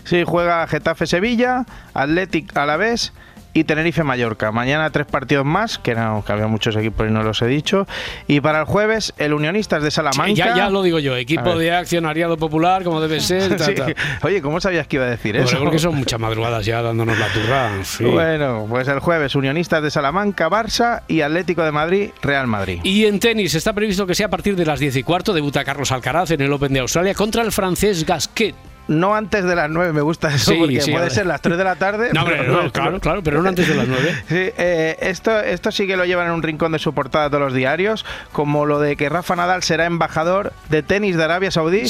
[0.04, 3.14] Sí, juega Getafe Sevilla, Athletic Alavés
[3.54, 4.52] y Tenerife Mallorca.
[4.52, 7.88] Mañana tres partidos más, que, no, que había muchos equipos y no los he dicho.
[8.28, 10.34] Y para el jueves, el Unionistas de Salamanca.
[10.34, 13.56] Ya, ya lo digo yo, equipo de accionariado popular, como debe ser.
[13.58, 13.76] ta, Sí.
[13.76, 13.88] ta.
[14.24, 15.64] Oye, ¿cómo sabías que iba a decir Hombre, eso?
[15.64, 17.72] porque son muchas madrugadas ya dándonos la turra.
[18.12, 22.80] Bueno, pues el jueves, Unionistas de Salamanca, Barça y Atlético de Madrid, Real Madrid.
[22.84, 25.34] Y en tenis está previsto que sea a partir de las 10 y cuarto.
[25.34, 28.56] Debuta Carlos Alcaraz en el Open de Australia contra el francés Gasquet.
[28.88, 31.58] No antes de las 9, me gusta eso, Sí, porque sí, puede ser las 3
[31.58, 32.10] de la tarde.
[32.14, 34.24] No, pero- no, claro, claro, pero no antes de las 9.
[34.28, 37.42] Sí, eh, esto, esto sí que lo llevan en un rincón de su portada todos
[37.44, 41.84] los diarios, como lo de que Rafa Nadal será embajador de tenis de Arabia Saudí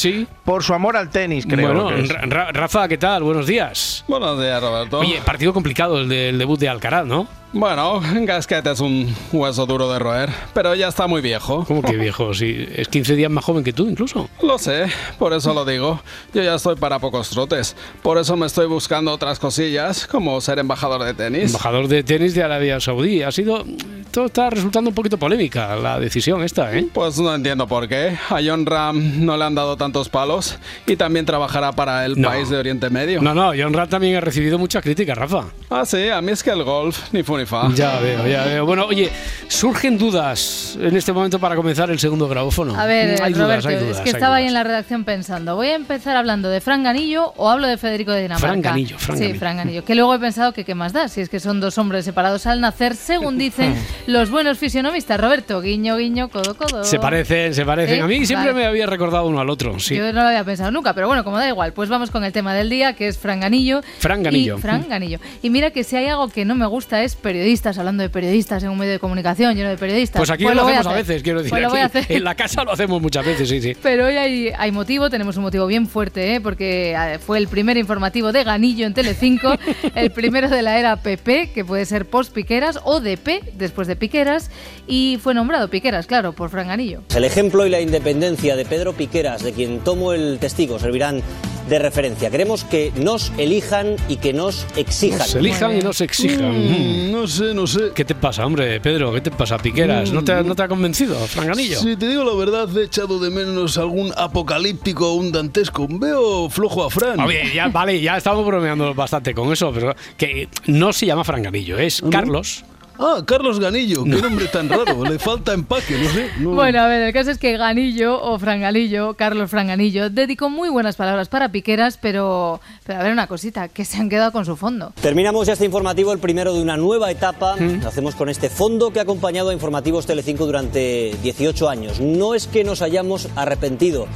[0.45, 1.73] por su amor al tenis, creo.
[1.73, 2.13] Bueno, que.
[2.27, 3.23] Ra- Rafa, ¿qué tal?
[3.23, 4.03] Buenos días.
[4.07, 4.99] Buenos días, Roberto.
[4.99, 7.27] Oye, partido complicado el del debut de Alcaraz, ¿no?
[7.53, 11.65] Bueno, Gasquet es un hueso duro de roer, pero ya está muy viejo.
[11.65, 12.33] ¿Cómo que viejo?
[12.33, 14.29] Sí, es 15 días más joven que tú, incluso.
[14.41, 14.85] Lo sé,
[15.19, 16.01] por eso lo digo.
[16.33, 17.77] Yo ya estoy para pocos trotes.
[18.01, 21.45] Por eso me estoy buscando otras cosillas, como ser embajador de tenis.
[21.51, 23.23] Embajador de tenis de Arabia Saudí.
[23.23, 23.63] Ha sido.
[24.11, 26.85] Todo está resultando un poquito polémica la decisión esta, ¿eh?
[26.93, 28.17] Pues no entiendo por qué.
[28.29, 32.27] A John Ram no le han dado tantos palos y también trabajará para el No.
[32.27, 33.21] país de Oriente Medio.
[33.21, 35.45] No, no, John Rat también ha recibido muchas críticas, Rafa.
[35.69, 37.69] Ah, sí, a mí es que el golf, ni fu ni fa.
[37.73, 38.65] Ya veo, ya veo.
[38.65, 39.09] Bueno, oye,
[39.47, 42.77] surgen dudas en este momento para comenzar el segundo grabófono.
[42.77, 43.97] A ver, hay Roberto, dudas, hay dudas.
[43.97, 44.49] es que hay estaba ahí dudas.
[44.49, 48.13] en la redacción pensando, ¿voy a empezar hablando de Fran Ganillo o hablo de Federico
[48.13, 48.47] de Dinamarca?
[48.47, 49.33] Fran Ganillo, Fran Sí.
[49.33, 49.83] Fran Ganillo.
[49.83, 52.45] Que luego he pensado que qué más da, si es que son dos hombres separados
[52.45, 53.75] al nacer, según dicen
[54.07, 55.19] los buenos fisionomistas.
[55.19, 56.85] Roberto, guiño, guiño, codo, codo.
[56.85, 57.99] Se parecen, se parecen.
[57.99, 58.01] ¿Eh?
[58.03, 58.61] A mí siempre Vale.
[58.61, 59.97] me había recordado uno al otro, sí.
[59.97, 62.31] Yo no lo había pensado nunca, pero bueno, como da igual, pues vamos con el
[62.31, 63.81] tema del día, que es Fran Ganillo.
[63.99, 64.57] Fran Ganillo.
[64.57, 65.19] Y, Fran Ganillo.
[65.41, 68.63] Y mira que si hay algo que no me gusta es periodistas, hablando de periodistas
[68.63, 70.21] en un medio de comunicación lleno de periodistas.
[70.21, 71.49] Pues aquí Pues lo hacemos a, veces, quiero decir.
[71.49, 72.15] Pues lo voy a aquí hacer.
[72.15, 73.75] En la casa lo hacemos muchas veces, sí, sí.
[73.83, 76.39] Pero hoy hay, hay motivo, tenemos un motivo bien fuerte, ¿eh?
[76.39, 79.55] porque eh, fue el primer informativo de Ganillo en Telecinco,
[79.95, 83.95] el primero de la era PP, que puede ser post Piqueras, o DP, después de
[83.95, 84.51] Piqueras,
[84.87, 87.01] y fue nombrado Piqueras, claro, por Fran Ganillo.
[87.15, 91.21] El ejemplo y la independencia de Pedro Piqueras, de quien tomo el testigo, servirán
[91.69, 92.29] de referencia.
[92.29, 95.19] Queremos que nos elijan y que nos exijan.
[95.19, 96.51] Nos elijan y nos exijan.
[96.51, 97.91] Mm, no sé, no sé.
[97.95, 99.13] ¿Qué te pasa, hombre, Pedro?
[99.13, 100.11] ¿Qué te pasa, Piqueras?
[100.11, 101.79] ¿No, te, ha- ¿No te ha convencido, Franganillo?
[101.79, 105.87] Si te digo la verdad, he echado de menos algún apocalíptico o un dantesco.
[105.89, 107.19] Veo flojo a Fran.
[107.19, 111.77] Oye, ya, vale, ya estamos bromeando bastante con eso, pero que no se llama Franganillo,
[111.77, 112.63] es Carlos.
[113.03, 115.03] Ah, Carlos Ganillo, qué nombre tan raro.
[115.03, 116.29] Le falta empaque, no sé.
[116.39, 120.69] no- Bueno, a ver, el caso es que Ganillo o Franganillo, Carlos Franganillo, dedicó muy
[120.69, 124.45] buenas palabras para Piqueras, pero, pero a ver una cosita, que se han quedado con
[124.45, 124.93] su fondo.
[125.01, 127.55] Terminamos ya este informativo, el primero de una nueva etapa.
[127.57, 131.99] Lo hacemos con este fondo que ha acompañado a Informativos Telecinco durante 18 años.
[131.99, 134.07] No es que nos hayamos arrepentido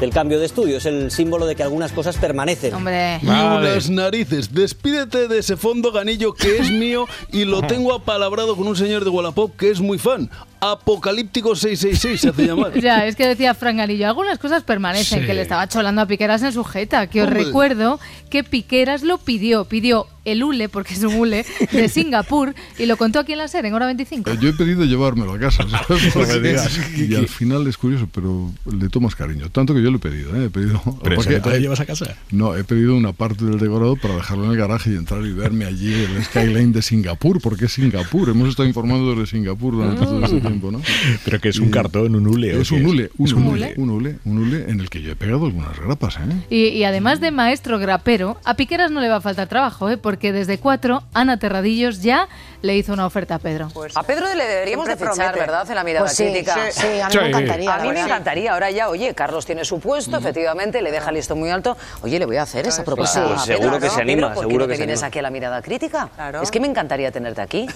[0.00, 2.74] del cambio de estudio, es el símbolo de que algunas cosas permanecen.
[2.74, 3.18] Hombre.
[3.22, 4.52] Y unas narices.
[4.52, 9.04] Despídete de ese fondo ganillo que es mío y lo tengo apalabrado con un señor
[9.04, 10.30] de Wallapop que es muy fan.
[10.72, 12.78] Apocalíptico 666 se hace llamar.
[12.80, 15.26] Ya, es que decía Franganillo, algunas cosas permanecen, Sí.
[15.26, 17.44] que le estaba cholando a Piqueras en su jeta, que os Hombre.
[17.44, 18.00] recuerdo
[18.30, 22.96] que Piqueras lo pidió, pidió el hule, porque es un hule, de Singapur, y lo
[22.96, 24.32] contó aquí en la SER, en hora 25.
[24.40, 26.14] Yo he pedido llevármelo a casa, ¿sabes?
[26.96, 29.50] Y al final es curioso, pero le tomas cariño.
[29.50, 30.46] Tanto que yo lo he pedido, ¿eh?
[30.46, 30.80] He pedido...
[31.02, 32.16] Pero porque que te lo llevas a casa.
[32.30, 35.32] No, he pedido una parte del decorado para dejarlo en el garaje y entrar y
[35.32, 38.30] verme allí el skyline de Singapur, porque es Singapur.
[38.30, 40.80] Hemos estado informando desde Singapur durante todo este tiempo, ¿no?
[41.24, 42.56] Pero que es un cartón, un hule.
[42.56, 45.02] ¿o Es qué un hule, un, ¿Es hule, un hule, un hule en el que
[45.02, 46.20] yo he pegado algunas grapas, ¿eh?
[46.50, 49.96] Y, y además de maestro grapero, a Piqueras no le va a faltar trabajo, ¿eh?
[49.96, 52.28] porque desde cuatro, Ana Terradillos ya
[52.62, 53.68] le hizo una oferta a Pedro.
[53.94, 55.38] A Pedro le deberíamos de fichar, promete.
[55.40, 55.66] ¿verdad?
[55.68, 56.54] En la mirada Pues sí, crítica.
[56.70, 58.52] sí, sí, a mí me encantaría, A mí me encantaría.
[58.54, 61.76] Ahora ya, oye, Carlos tiene su puesto, efectivamente, le deja listo muy alto.
[62.02, 63.26] Oye, le voy a hacer esa propuesta.
[63.26, 63.94] Pues a seguro Pedro, que ¿no?
[63.94, 65.08] se anima, Pedro, ¿por qué seguro no que te vienes anima.
[65.08, 66.08] aquí a la mirada crítica?
[66.42, 67.66] Es que me encantaría tenerte aquí.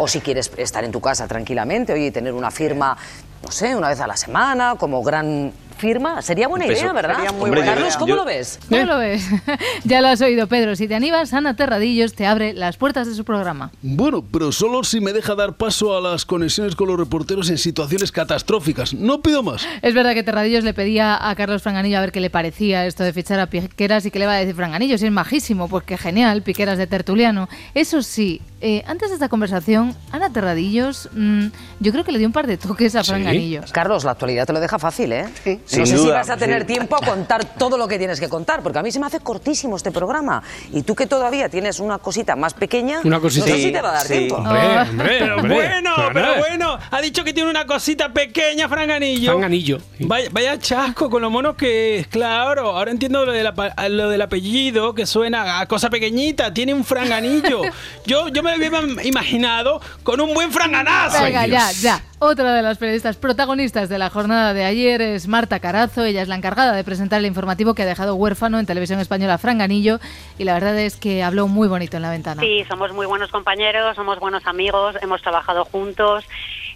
[0.00, 2.96] o si quieres estar en tu casa tranquilamente, oye, y tener una firma,
[3.42, 5.52] no sé, una vez a la semana, como gran
[5.82, 7.16] firma, sería buena idea, ¿verdad?
[7.16, 7.96] Sería muy Hombre, buena Carlos.
[7.96, 8.60] ¿cómo Yo- lo ves?
[8.68, 9.26] ¿Cómo lo ves?
[9.84, 10.76] ya lo has oído, Pedro.
[10.76, 13.72] Si te animas, Ana Terradillos te abre las puertas de su programa.
[13.82, 17.58] Bueno, pero solo si me deja dar paso a las conexiones con los reporteros en
[17.58, 18.94] situaciones catastróficas.
[18.94, 19.66] No pido más.
[19.82, 23.02] Es verdad que Terradillos le pedía a Carlos Franganillo a ver qué le parecía esto
[23.02, 24.96] de fichar a Piqueras y qué le va a decir Franganillo.
[24.98, 27.48] Si es majísimo, pues qué genial, Piqueras de tertuliano.
[27.74, 31.46] Eso sí, eh, antes de esta conversación, Ana Terradillos, mm,
[31.80, 33.62] yo creo que le dio un par de toques a Franganillo.
[33.72, 35.24] Carlos, la actualidad te lo deja fácil, ¿eh?
[35.44, 36.66] No Sin sé si duda, vas a tener sí.
[36.68, 39.20] tiempo a contar todo lo que tienes que contar, porque a mí se me hace
[39.20, 40.42] cortísimo este programa.
[40.72, 43.46] Y tú que todavía tienes una cosita más pequeña, Una cosita.
[43.46, 44.36] no sé si te va a dar Sí, tiempo.
[44.36, 44.82] hombre, Oh.
[44.90, 45.54] hombre, Pero hombre.
[45.54, 46.78] bueno, Pero bueno.
[46.90, 49.32] Ha dicho que tiene una cosita pequeña, Franganillo.
[49.32, 49.78] Franganillo.
[50.00, 52.76] Vaya, vaya chasco con lo mono que es, claro.
[52.76, 56.52] Ahora entiendo lo, del apa- lo del apellido, que suena a cosa pequeñita.
[56.52, 57.62] Tiene un franganillo.
[58.06, 61.22] yo, yo me lo había imaginado con un buen franganazo.
[61.22, 62.02] Venga, ya, ya.
[62.18, 66.04] Otra de las periodistas protagonistas de la jornada de ayer es Marta Carazo.
[66.04, 69.38] Ella es la encargada de presentar el informativo que ha dejado huérfano en televisión española
[69.38, 69.98] Franganillo.
[70.36, 72.42] Y la verdad es que habló muy bonito en la ventana.
[72.42, 76.24] Sí, somos muy buenos compañeros, somos buenos amigos, hemos trabajado juntos.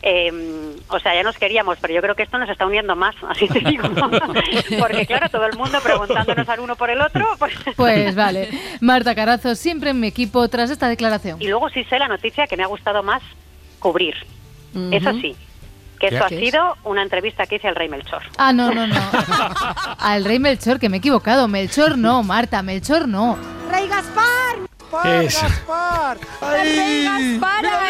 [0.02, 0.30] eh,
[0.88, 3.48] o sea, ya nos queríamos, pero yo creo que esto nos está uniendo más, así
[3.48, 3.88] te digo.
[4.78, 7.26] Porque claro, todo el mundo preguntándonos al uno por el otro.
[7.38, 7.52] Pues...
[7.76, 8.48] Pues vale.
[8.80, 11.42] Marta Carazo, siempre en mi equipo tras esta declaración.
[11.42, 13.22] Y luego sí sé la noticia que me ha gustado más
[13.80, 14.14] cubrir.
[14.92, 15.34] Eso sí,
[15.96, 18.22] que ¿Qué eso ha sido una entrevista que hice al rey Melchor.
[18.38, 18.96] Ah, no, no, no.
[19.98, 21.48] Al rey Melchor, que me he equivocado.
[21.48, 23.36] Melchor no, Marta, Melchor no.
[23.70, 24.26] ¡Rey Gaspar!
[24.92, 26.18] Gaspar, Es- Gaspar.
[26.40, 27.38] ¡Ay!
[27.40, 27.80] ¡Para Otra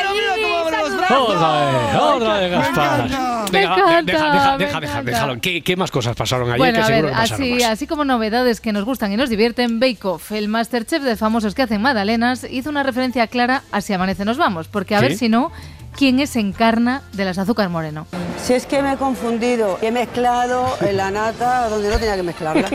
[0.82, 3.08] vez, otra vez, Gaspar.
[3.52, 5.40] Me Venga, encanta, deja, deja, deja, déjalo.
[5.40, 6.58] ¿Qué, qué más cosas pasaron ayer?
[6.58, 7.64] Bueno, que a seguro ver, que así, más.
[7.64, 11.54] así como novedades que nos gustan y nos divierten, Bake Off, el Masterchef de famosos
[11.54, 15.08] que hacen magdalenas, hizo una referencia clara a Si amanece nos vamos, porque a ¿Qué?
[15.08, 15.52] ver si no,
[15.96, 18.06] ¿quién es Encarna de las Azúcar Moreno?
[18.42, 22.68] Si es que me he confundido, he mezclado la nata donde no tenía que mezclarla.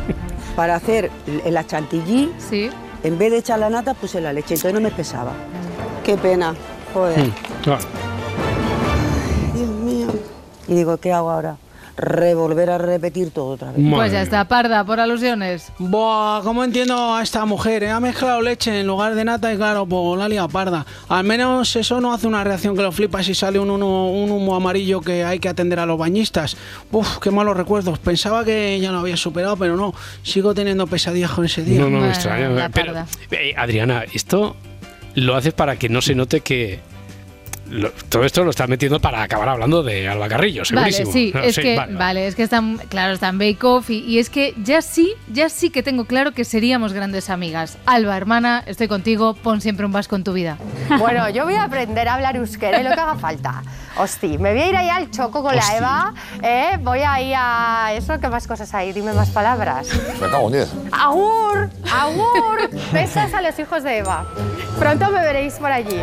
[0.56, 1.10] Para hacer
[1.48, 2.30] la chantilly,
[3.02, 5.32] en vez de echar la nata puse la leche, entonces no me pesaba.
[6.04, 6.54] Qué pena,
[6.92, 7.26] joder.
[7.26, 7.84] Mm, claro.
[9.54, 10.08] Dios mío.
[10.68, 11.56] Y digo, ¿qué hago ahora?
[12.02, 13.80] Revolver a repetir todo otra vez.
[13.88, 15.72] Pues ya está, parda, por alusiones.
[15.78, 17.84] Buah, ¿cómo entiendo a esta mujer?
[17.84, 17.90] eh?
[17.90, 20.84] Ha mezclado leche en lugar de nata y claro, pues la liado parda.
[21.08, 24.30] Al menos eso no hace una reacción que lo flipa si sale un, humo- un
[24.32, 26.56] humo amarillo que hay que atender a los bañistas.
[26.90, 28.00] Uf, qué malos recuerdos.
[28.00, 29.94] Pensaba que ya lo había superado, pero no.
[30.24, 31.80] Sigo teniendo pesadillas con ese día.
[31.80, 32.68] No, no me extraña.
[32.74, 32.94] Pero,
[33.30, 34.56] eh, Adriana, esto
[35.14, 36.80] lo haces para que no se note que.
[37.72, 41.12] Lo- todo esto lo estás metiendo para acabar hablando de Alba Carrillo, Vale, segurísimo.
[41.12, 42.26] sí, No, es que, vale, vale, vale.
[42.28, 45.70] es que están, claro, están Bake Off y, y es que ya sí, ya sí
[45.70, 47.78] que tengo claro que seríamos grandes amigas.
[47.86, 50.58] Alba, hermana, estoy contigo, pon siempre un vasco en tu vida.
[50.98, 53.62] Bueno, yo voy a aprender a hablar euskera y lo que haga falta.
[53.96, 55.72] Hosti, me voy a ir ahí al choco con Hosti.
[55.72, 56.78] la Eva, ¿eh?
[56.80, 58.92] Voy a ir a eso, ¿qué más cosas hay?
[58.92, 59.88] Dime más palabras.
[60.20, 60.68] Me cago en 10.
[60.92, 64.26] Agur, agur, besas a los hijos de Eva.
[64.78, 65.96] Pronto me veréis por allí.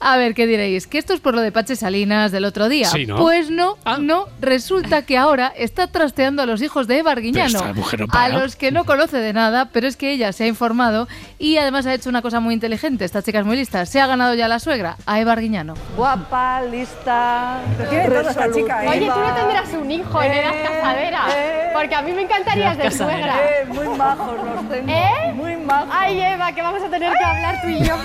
[0.00, 0.86] A ver, ¿qué diréis?
[0.86, 2.88] ¿Que esto es por lo de Pache Salinas del otro día?
[2.88, 3.16] Sí, ¿no?
[3.16, 4.26] Pues no, no.
[4.40, 7.58] Resulta que ahora está trasteando a los hijos de Eva Pero Arguiñano.
[7.58, 10.44] esta mujer no a los que no conoce de nada, pero es que ella se
[10.44, 13.04] ha informado y además ha hecho una cosa muy inteligente.
[13.04, 13.86] Esta chica es muy lista.
[13.86, 15.74] Se ha ganado ya la suegra, a Eva Arguiñano.
[15.96, 17.60] Guapa, lista.
[17.90, 21.22] Tiene todo esta chica, Oye, tú no tendrás un hijo en edad casadera.
[21.72, 23.34] Porque a mí me encantarías de suegra.
[23.44, 24.88] Eh, muy majos los tengo.
[24.92, 25.32] ¿Eh?
[25.34, 25.88] Muy majos.
[25.92, 27.96] Ay, Eva, que vamos a tener que hablar tú y yo.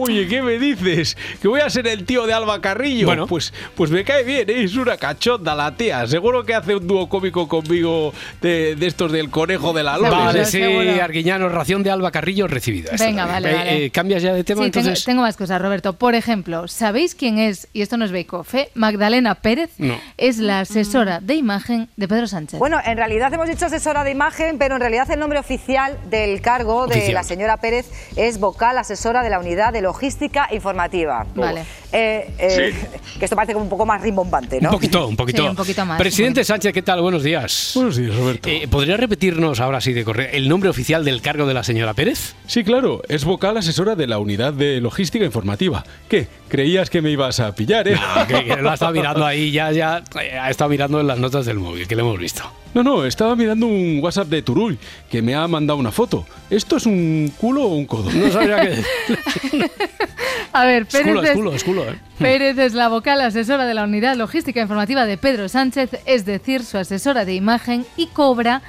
[0.00, 1.16] Oye, ¿qué me dices?
[1.40, 3.06] ¿Que voy a ser el tío de Alba Carrillo?
[3.06, 3.26] Bueno.
[3.26, 4.62] pues, pues me cae bien, ¿eh?
[4.64, 6.06] es una cachonda la tía.
[6.06, 9.98] Seguro que hace un dúo cómico conmigo de, de estos del conejo de la.
[9.98, 10.44] Vale, ¿eh?
[10.46, 10.62] sí,
[11.00, 12.92] Arguiñano, ración de Alba Carrillo recibida.
[12.98, 13.84] Venga, vale, Eh, vale.
[13.86, 14.64] eh, ¿Cambias ya de tema?
[14.64, 15.04] Sí, tengo, entonces.
[15.04, 15.94] tengo más cosas, Roberto.
[15.94, 18.70] Por ejemplo, ¿sabéis quién es, y esto no es Bake Off, eh?
[18.74, 19.98] Magdalena Pérez No.
[20.16, 22.58] es la asesora de imagen de Pedro Sánchez.
[22.58, 26.40] Bueno, en realidad hemos dicho asesora de imagen, pero en realidad el nombre oficial del
[26.40, 27.14] cargo de Oficial.
[27.14, 27.86] la señora Pérez
[28.16, 31.26] es vocal asesora de la unidad de logística informativa.
[31.34, 31.62] Vale.
[31.92, 32.74] Eh, eh,
[33.18, 34.68] Que esto parece como un poco más rimbombante, ¿no?
[34.68, 35.42] Un poquito, un poquito.
[35.42, 37.00] Sí, un poquito más, Presidente Sánchez, ¿qué tal?
[37.02, 37.72] Buenos días.
[37.74, 38.48] Buenos días, Roberto.
[38.48, 41.94] Eh, ¿Podría repetirnos ahora sí de correo el nombre oficial del cargo de la señora
[41.94, 42.34] Pérez?
[42.46, 45.84] Sí, claro, es vocal asesora de la unidad de logística informativa.
[46.08, 46.28] ¿Qué?
[46.48, 47.94] ¿Creías que me ibas a pillar, eh?
[47.96, 50.02] No, que, que lo ha estado mirando ahí, ya, ya
[50.40, 52.42] ha estado mirando en las notas del móvil, que lo hemos visto.
[52.72, 54.78] No, no, estaba mirando un WhatsApp de Turull
[55.10, 56.24] que me ha mandado una foto.
[56.48, 58.12] ¿Esto es un culo o un codo?
[58.12, 58.80] No sabía qué.
[60.54, 61.98] A ver, Es Pérez culo, es es- culo, es culo, ¿eh?
[62.18, 66.64] Pérez es la vocal asesora de la unidad logística informativa de Pedro Sánchez, es decir,
[66.64, 68.62] su asesora de imagen y cobra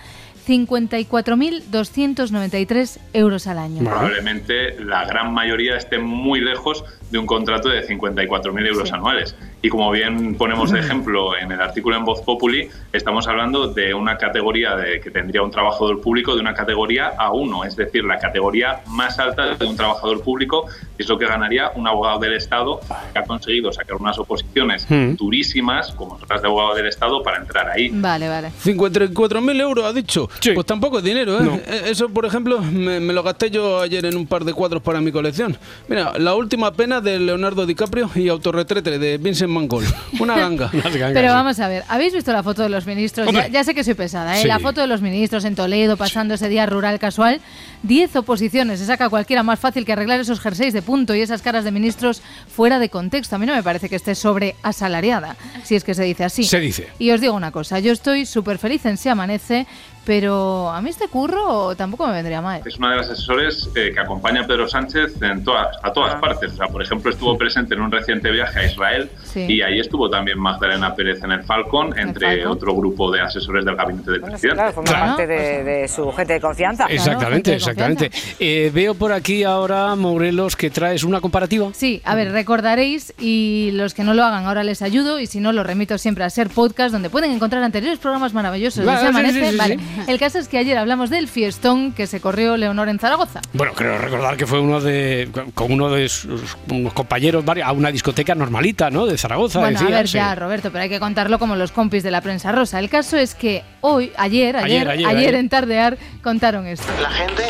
[0.48, 3.84] 54.293 euros al año.
[3.84, 8.96] Probablemente la gran mayoría esté muy lejos de un contrato de 54.000 euros Sí.
[8.96, 9.36] anuales.
[9.62, 13.94] Y como bien ponemos de ejemplo en el artículo en Voz Populi, estamos hablando de
[13.94, 18.18] una categoría de, que tendría un trabajador público de una categoría A1, es decir, la
[18.18, 20.66] categoría más alta de un trabajador público,
[20.98, 22.80] y es lo que ganaría un abogado del Estado
[23.14, 25.16] que ha conseguido sacar unas oposiciones Hmm.
[25.16, 27.90] durísimas, como son las de abogado del Estado, para entrar ahí.
[27.90, 28.52] Vale, vale.
[28.64, 30.30] 54.000 euros, ha dicho.
[30.54, 31.44] Pues tampoco es dinero, ¿eh?
[31.44, 31.56] No.
[31.56, 34.82] Eh, Eso, por ejemplo, me, me lo gasté yo ayer en un par de cuadros
[34.82, 35.58] para mi colección.
[35.88, 39.84] Mira, La última pena de Leonardo DiCaprio y Autorretrete de Vincent Van Gogh.
[40.20, 40.72] Una ganga.
[41.14, 43.28] Pero vamos a ver, ¿habéis visto la foto de los ministros?
[43.52, 44.44] Ya, sé que soy pesada, ¿eh?
[44.44, 44.48] Sí.
[44.48, 47.42] La foto de los ministros en Toledo pasando ese día rural casual.
[47.84, 51.42] Diez oposiciones, se saca cualquiera más fácil que arreglar esos jerseys de punto y esas
[51.42, 53.36] caras de ministros fuera de contexto.
[53.36, 56.44] A mí no me parece que esté sobre asalariada, si es que se dice así.
[56.44, 56.88] Se dice.
[57.00, 59.66] Y os digo una cosa, yo estoy súper feliz en Si Amanece,
[60.06, 62.62] pero a mí este curro tampoco me vendría mal.
[62.66, 66.16] Es una de las asesores eh, que acompaña a Pedro Sánchez en todas, a todas
[66.16, 66.54] partes.
[66.54, 69.46] O sea, por ejemplo, estuvo presente en un reciente viaje a Israel Sí.
[69.48, 72.52] y ahí estuvo también Magdalena Pérez en el Falcon, entre Falcon.
[72.52, 74.56] otro grupo de asesores del gabinete del presidente.
[74.56, 76.86] Claro, forma parte de, de su gente de confianza.
[76.88, 78.12] Exactamente, exactamente.
[78.40, 81.70] Eh, veo por aquí ahora, Morelos, que traes una comparativa.
[81.74, 85.40] Sí, a ver, recordaréis y los que no lo hagan ahora les ayudo y si
[85.40, 89.00] no los remito siempre a Ser Podcast donde pueden encontrar anteriores programas maravillosos de Se
[89.00, 89.46] sí, Amanece.
[89.46, 89.80] sí, sí, Vale.
[90.08, 93.42] El caso es que ayer hablamos del fiestón que se corrió Leonor en Zaragoza.
[93.54, 97.92] Bueno, creo recordar que fue uno de con uno de sus unos compañeros a una
[97.92, 99.06] discoteca normalita, ¿no?
[99.06, 99.60] De Zaragoza.
[99.60, 100.18] Bueno, decía, a ver sí.
[100.18, 102.80] ya, Roberto, pero hay que contarlo como los compis de la prensa rosa.
[102.80, 105.36] El caso es que hoy, ayer, ayer, Ayer, ayer, ayer, ayer.
[105.36, 106.86] en Tardear contaron esto.
[107.02, 107.44] La gente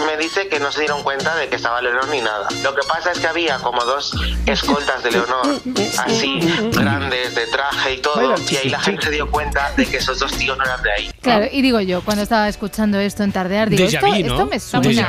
[0.00, 2.48] me dice que no se dieron cuenta de que estaba Leonor ni nada.
[2.62, 4.14] Lo que pasa es que había como dos
[4.46, 5.60] escoltas de Leonor,
[5.98, 6.40] así,
[6.72, 10.18] grandes, de traje y todo, y ahí la gente se dio cuenta de que esos
[10.18, 11.10] dos tíos no eran de ahí.
[11.20, 14.18] Claro, y digo yo, cuando estaba escuchando esto en Tardear, digo, esto, vu, ¿no?
[14.18, 15.08] esto me suena.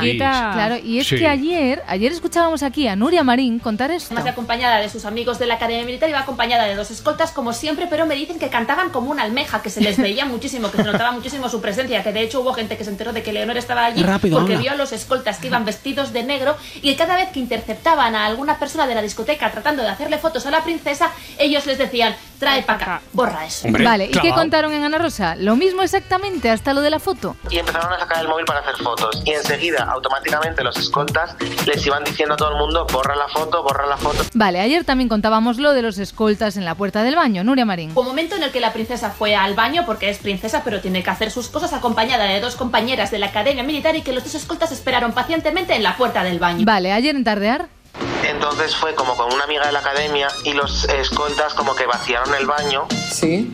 [0.53, 1.17] Claro, y es Sí.
[1.17, 4.07] que ayer, ayer escuchábamos aquí a Nuria Marín contar esto.
[4.09, 7.31] Además de acompañada de sus amigos de la Academia Militar, iba acompañada de dos escoltas,
[7.31, 10.71] como siempre, pero me dicen que cantaban como una almeja, que se les veía muchísimo,
[10.71, 13.23] que se notaba muchísimo su presencia, que de hecho hubo gente que se enteró de
[13.23, 16.55] que Leonor estaba allí Rápido, porque vio a los escoltas que iban vestidos de negro
[16.81, 20.17] y que cada vez que interceptaban a alguna persona de la discoteca tratando de hacerle
[20.17, 23.67] fotos a la princesa, ellos les decían, trae para acá, borra eso.
[23.71, 25.35] vale, ¿y qué contaron en Ana Rosa?
[25.35, 27.35] Lo mismo exactamente, hasta lo de la foto.
[27.49, 29.21] Y empezaron a sacar el móvil para hacer fotos.
[29.25, 31.35] Y enseguida, automáticamente, los escoltas
[31.65, 34.23] les iban diciendo a todo el mundo, borra la foto, borra la foto.
[34.33, 37.43] Vale, ayer también contábamos lo de los escoltas en la puerta del baño.
[37.43, 37.91] Nuria Marín.
[37.95, 41.03] Un momento en el que la princesa fue al baño porque es princesa pero tiene
[41.03, 44.23] que hacer sus cosas acompañada de dos compañeras de la academia militar y que los
[44.23, 46.65] dos escoltas esperaron pacientemente en la puerta del baño.
[46.65, 47.67] Vale, ayer en Tardear.
[48.23, 52.33] Entonces fue como con una amiga de la academia y los escoltas como que vaciaron
[52.35, 52.87] el baño.
[53.11, 53.51] Sí.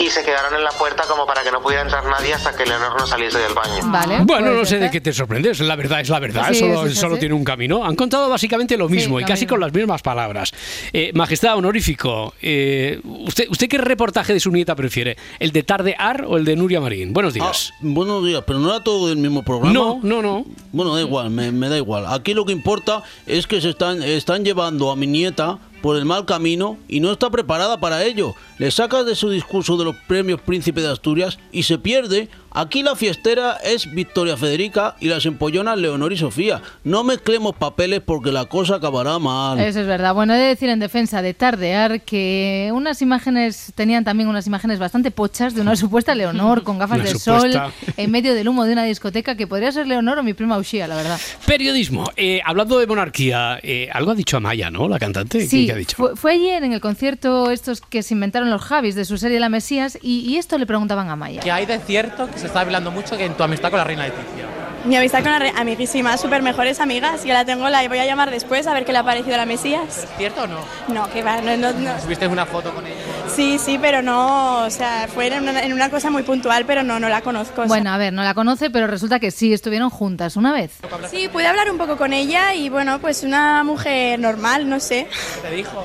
[0.00, 2.64] Y se quedaron en la puerta como para que no pudiera entrar nadie hasta que
[2.64, 3.82] Leonor no saliese del baño.
[3.84, 4.20] Vale.
[4.24, 5.60] Bueno, no sé de qué te sorprendes.
[5.60, 6.48] La verdad es la verdad.
[6.48, 7.20] Sí, solo sí, sí, solo sí.
[7.20, 7.84] tiene un camino.
[7.84, 9.56] Han contado básicamente lo mismo y lo casi mismo.
[9.56, 10.52] con las mismas palabras.
[10.94, 15.18] Eh, Majestad honorífico, eh, ¿usted, ¿usted qué reportaje de su nieta prefiere?
[15.38, 17.12] ¿El de Tarde Ar o el de Nuria Marín?
[17.12, 17.70] Buenos días.
[17.74, 19.74] Ah, buenos días, pero no era todo del mismo programa.
[19.74, 20.46] No, no, no.
[20.72, 22.06] Bueno, da igual, me, me da igual.
[22.08, 26.04] Aquí lo que importa es que se están, están llevando a mi nieta por el
[26.04, 28.34] mal camino y no está preparada para ello.
[28.58, 32.28] Le sacas de su discurso de los premios Príncipe de Asturias y se pierde.
[32.52, 36.60] Aquí la fiestera es Victoria Federica y las empollonas Leonor y Sofía.
[36.82, 39.60] No mezclemos papeles porque la cosa acabará mal.
[39.60, 40.14] Eso es verdad.
[40.14, 44.80] Bueno, he de decir en defensa de Tardear que unas imágenes, tenían también unas imágenes
[44.80, 47.70] bastante pochas de una supuesta Leonor con gafas Una de supuesta.
[47.70, 50.58] sol en medio del humo de una discoteca que podría ser Leonor o mi prima
[50.58, 51.20] Ushia, la verdad.
[51.46, 52.04] Periodismo.
[52.16, 54.88] Eh, hablando de monarquía, eh, algo ha dicho Amaya, ¿no?
[54.88, 55.38] La cantante.
[55.38, 55.96] ¿Qué- Sí, qué ha dicho?
[55.96, 59.40] Fue, fue ayer en el concierto estos que se inventaron los Javis de su serie
[59.40, 61.40] La Mesías y, y esto le preguntaban a Maya.
[61.40, 63.84] Que hay de cierto que se está hablando mucho que en tu amistad con la
[63.84, 64.69] reina Leticia.
[64.86, 67.22] Mi amistad con la re- amiguísima, súper mejores amigas.
[67.24, 69.38] Yo la tengo, la voy a llamar después a ver qué le ha parecido a
[69.38, 70.06] la Mesías.
[70.16, 70.58] ¿Cierto o no?
[70.88, 72.00] No, que va, no, no, no.
[72.00, 72.96] ¿Subiste una foto con ella?
[73.28, 76.82] Sí, sí, pero no, o sea, fue en una, en una cosa muy puntual, pero
[76.82, 77.60] no, no la conozco.
[77.60, 77.68] o sea.
[77.68, 80.72] Bueno, a ver, no la conoce, pero resulta que sí, estuvieron juntas una vez.
[81.10, 85.08] Sí, pude hablar un poco con ella y bueno, pues una mujer normal, no sé.
[85.42, 85.84] ¿Qué te dijo?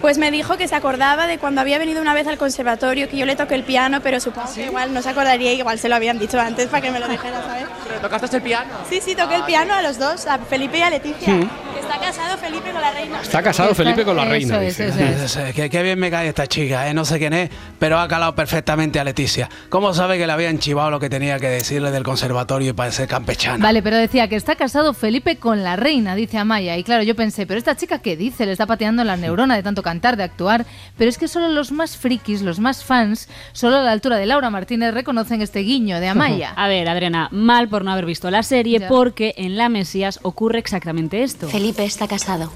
[0.00, 3.16] Pues me dijo que se acordaba de cuando había venido una vez al conservatorio, que
[3.16, 5.96] yo le toqué el piano, pero supongo que igual no se acordaría, igual se lo
[5.96, 7.64] habían dicho antes para que me lo dijera, ¿sabes?
[7.88, 8.70] ¿Pero tocaste el piano?
[8.88, 11.26] Sí, sí, toqué el piano a los dos, a Felipe y a Leticia.
[11.74, 13.20] Que está casado Felipe con la reina.
[13.22, 14.60] Está casado Felipe con la reina.
[14.60, 14.92] dice.
[15.28, 16.94] Sí, Que, que bien me cae esta chica, ¿eh?
[16.94, 19.48] no sé quién es, pero ha calado perfectamente a Leticia.
[19.68, 22.90] ¿Cómo sabe que le habían chivado lo que tenía que decirle del conservatorio y para
[22.92, 23.62] ser campechana?
[23.64, 26.76] Vale, pero decía que está casado Felipe con la reina, dice Amaya.
[26.76, 28.46] Y claro, yo pensé, pero esta chica, ¿qué dice?
[28.46, 30.66] Le está pateando la neurona de tanto cantar, de actuar.
[30.98, 34.26] Pero es que solo los más frikis, los más fans, solo a la altura de
[34.26, 36.52] Laura Martínez reconocen este guiño de Amaya.
[36.56, 40.58] A ver, Adriana, mal por no haber visto la serie, porque en La Mesías ocurre
[40.58, 41.48] exactamente esto.
[41.48, 42.52] Felipe está casado.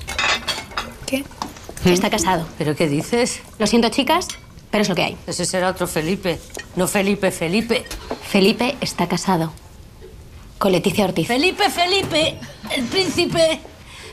[1.06, 1.24] ¿Qué?
[1.84, 2.46] Está casado.
[2.58, 3.40] ¿Pero qué dices?
[3.58, 4.26] Lo siento, chicas,
[4.70, 5.16] pero es lo que hay.
[5.26, 6.38] Ese será otro Felipe.
[6.76, 7.84] No Felipe, Felipe.
[8.22, 9.52] Felipe está casado.
[10.58, 11.28] Con Leticia Ortiz.
[11.28, 12.38] Felipe, Felipe,
[12.76, 13.60] el príncipe.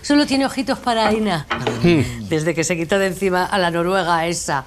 [0.08, 1.45] Solo tiene ojitos para Aina.
[2.30, 4.64] Desde que se quitó de encima a la noruega esa.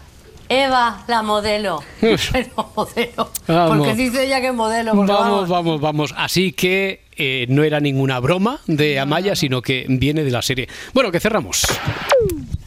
[0.51, 1.83] Eva, la modelo.
[2.01, 3.31] Pero modelo.
[3.47, 3.79] Vamos.
[3.79, 4.95] Porque dice ella que es modelo.
[4.95, 6.15] Vamos, vamos, vamos.
[6.15, 10.69] Así que eh, no era ninguna broma de Amaya, sino que viene de la serie.
[10.93, 11.67] Bueno, que cerramos.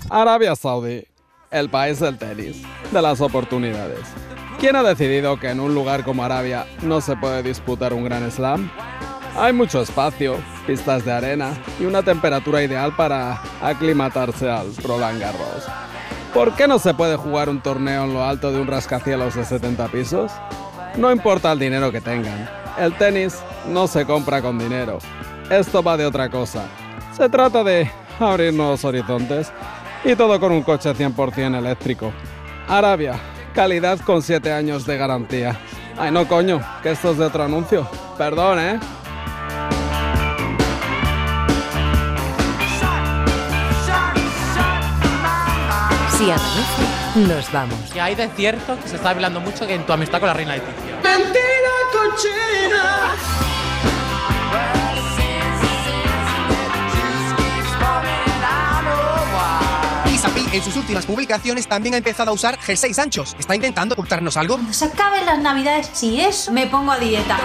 [0.10, 1.06] Arabia Saudí,
[1.52, 2.60] el país del tenis,
[2.92, 4.00] de las oportunidades.
[4.60, 8.32] ¿Quién ha decidido que en un lugar como Arabia no se puede disputar un gran
[8.32, 8.72] slam?
[9.38, 15.66] Hay mucho espacio, pistas de arena y una temperatura ideal para aclimatarse al Roland Garros.
[16.34, 19.46] ¿Por qué no se puede jugar un torneo en lo alto de un rascacielos de
[19.46, 20.32] 70 pisos?
[20.98, 25.00] No importa el dinero que tengan, el tenis no se compra con dinero.
[25.50, 26.66] Esto va de otra cosa.
[27.16, 27.90] Se trata de
[28.20, 29.52] abrir nuevos horizontes
[30.04, 32.12] y todo con un coche 100% eléctrico.
[32.68, 33.20] Arabia,
[33.54, 35.56] calidad con 7 años de garantía.
[35.98, 37.88] Ay, no coño, que esto es de otro anuncio.
[38.18, 38.80] Perdón, ¿eh?
[46.24, 47.92] Si amanece, nos vamos.
[47.92, 50.34] Que hay de cierto que se está hablando mucho que en tu amistad con la
[50.34, 50.96] reina Leticia.
[51.04, 53.14] Mentira cochina.
[60.54, 63.36] En sus últimas publicaciones también ha empezado a usar jerseys anchos.
[63.40, 64.54] ¿Está intentando ocultarnos algo?
[64.54, 67.40] Cuando se acaben las navidades, si eso, me pongo a dieta.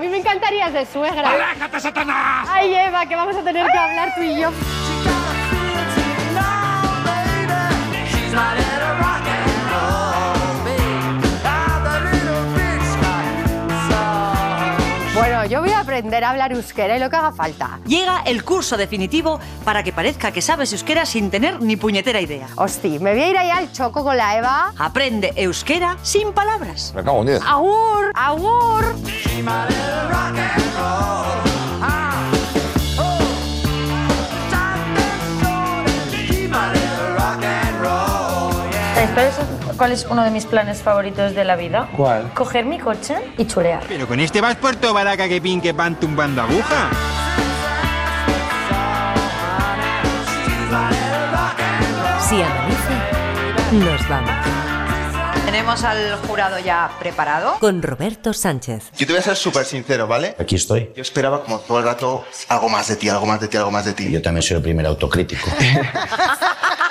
[0.00, 1.28] Mí me encantarías de suegra.
[1.28, 2.48] ¡Aléjate, Satanás!
[2.50, 4.50] Ay, Eva, que vamos a tener que hablar tú y yo.
[16.00, 17.78] Aprender a hablar euskera y lo que haga falta.
[17.86, 22.48] Llega el curso definitivo para que parezca que sabes euskera sin tener ni puñetera idea.
[22.56, 24.72] Hosti, me voy a ir ahí al choco con la Eva.
[24.78, 26.94] Aprende euskera sin palabras.
[26.96, 27.42] Me cago en diez.
[27.44, 28.94] Agur, agur.
[39.20, 39.88] She's my little rock and roll.
[39.88, 39.88] Ah, oh.
[39.88, 39.88] She's my little rock and roll, yeah.
[39.88, 41.88] ¿Sabes cuál es uno de mis planes favoritos de la vida?
[41.96, 42.32] ¿Cuál?
[42.34, 43.82] Coger mi coche y chulear.
[43.88, 46.90] Pero con este vas por todo baraca que pin que pan tumbando aguja.
[52.28, 52.94] Si amanece,
[53.72, 54.30] nos vamos.
[55.44, 57.58] Tenemos al jurado ya preparado.
[57.58, 58.92] Con Roberto Sánchez.
[58.96, 60.36] Yo te voy a ser súper sincero, ¿vale?
[60.38, 60.92] Aquí estoy.
[60.94, 63.72] Yo esperaba como todo el rato algo más de ti, algo más de ti, algo
[63.72, 64.10] más de ti.
[64.12, 65.50] Yo también soy el primer autocrítico.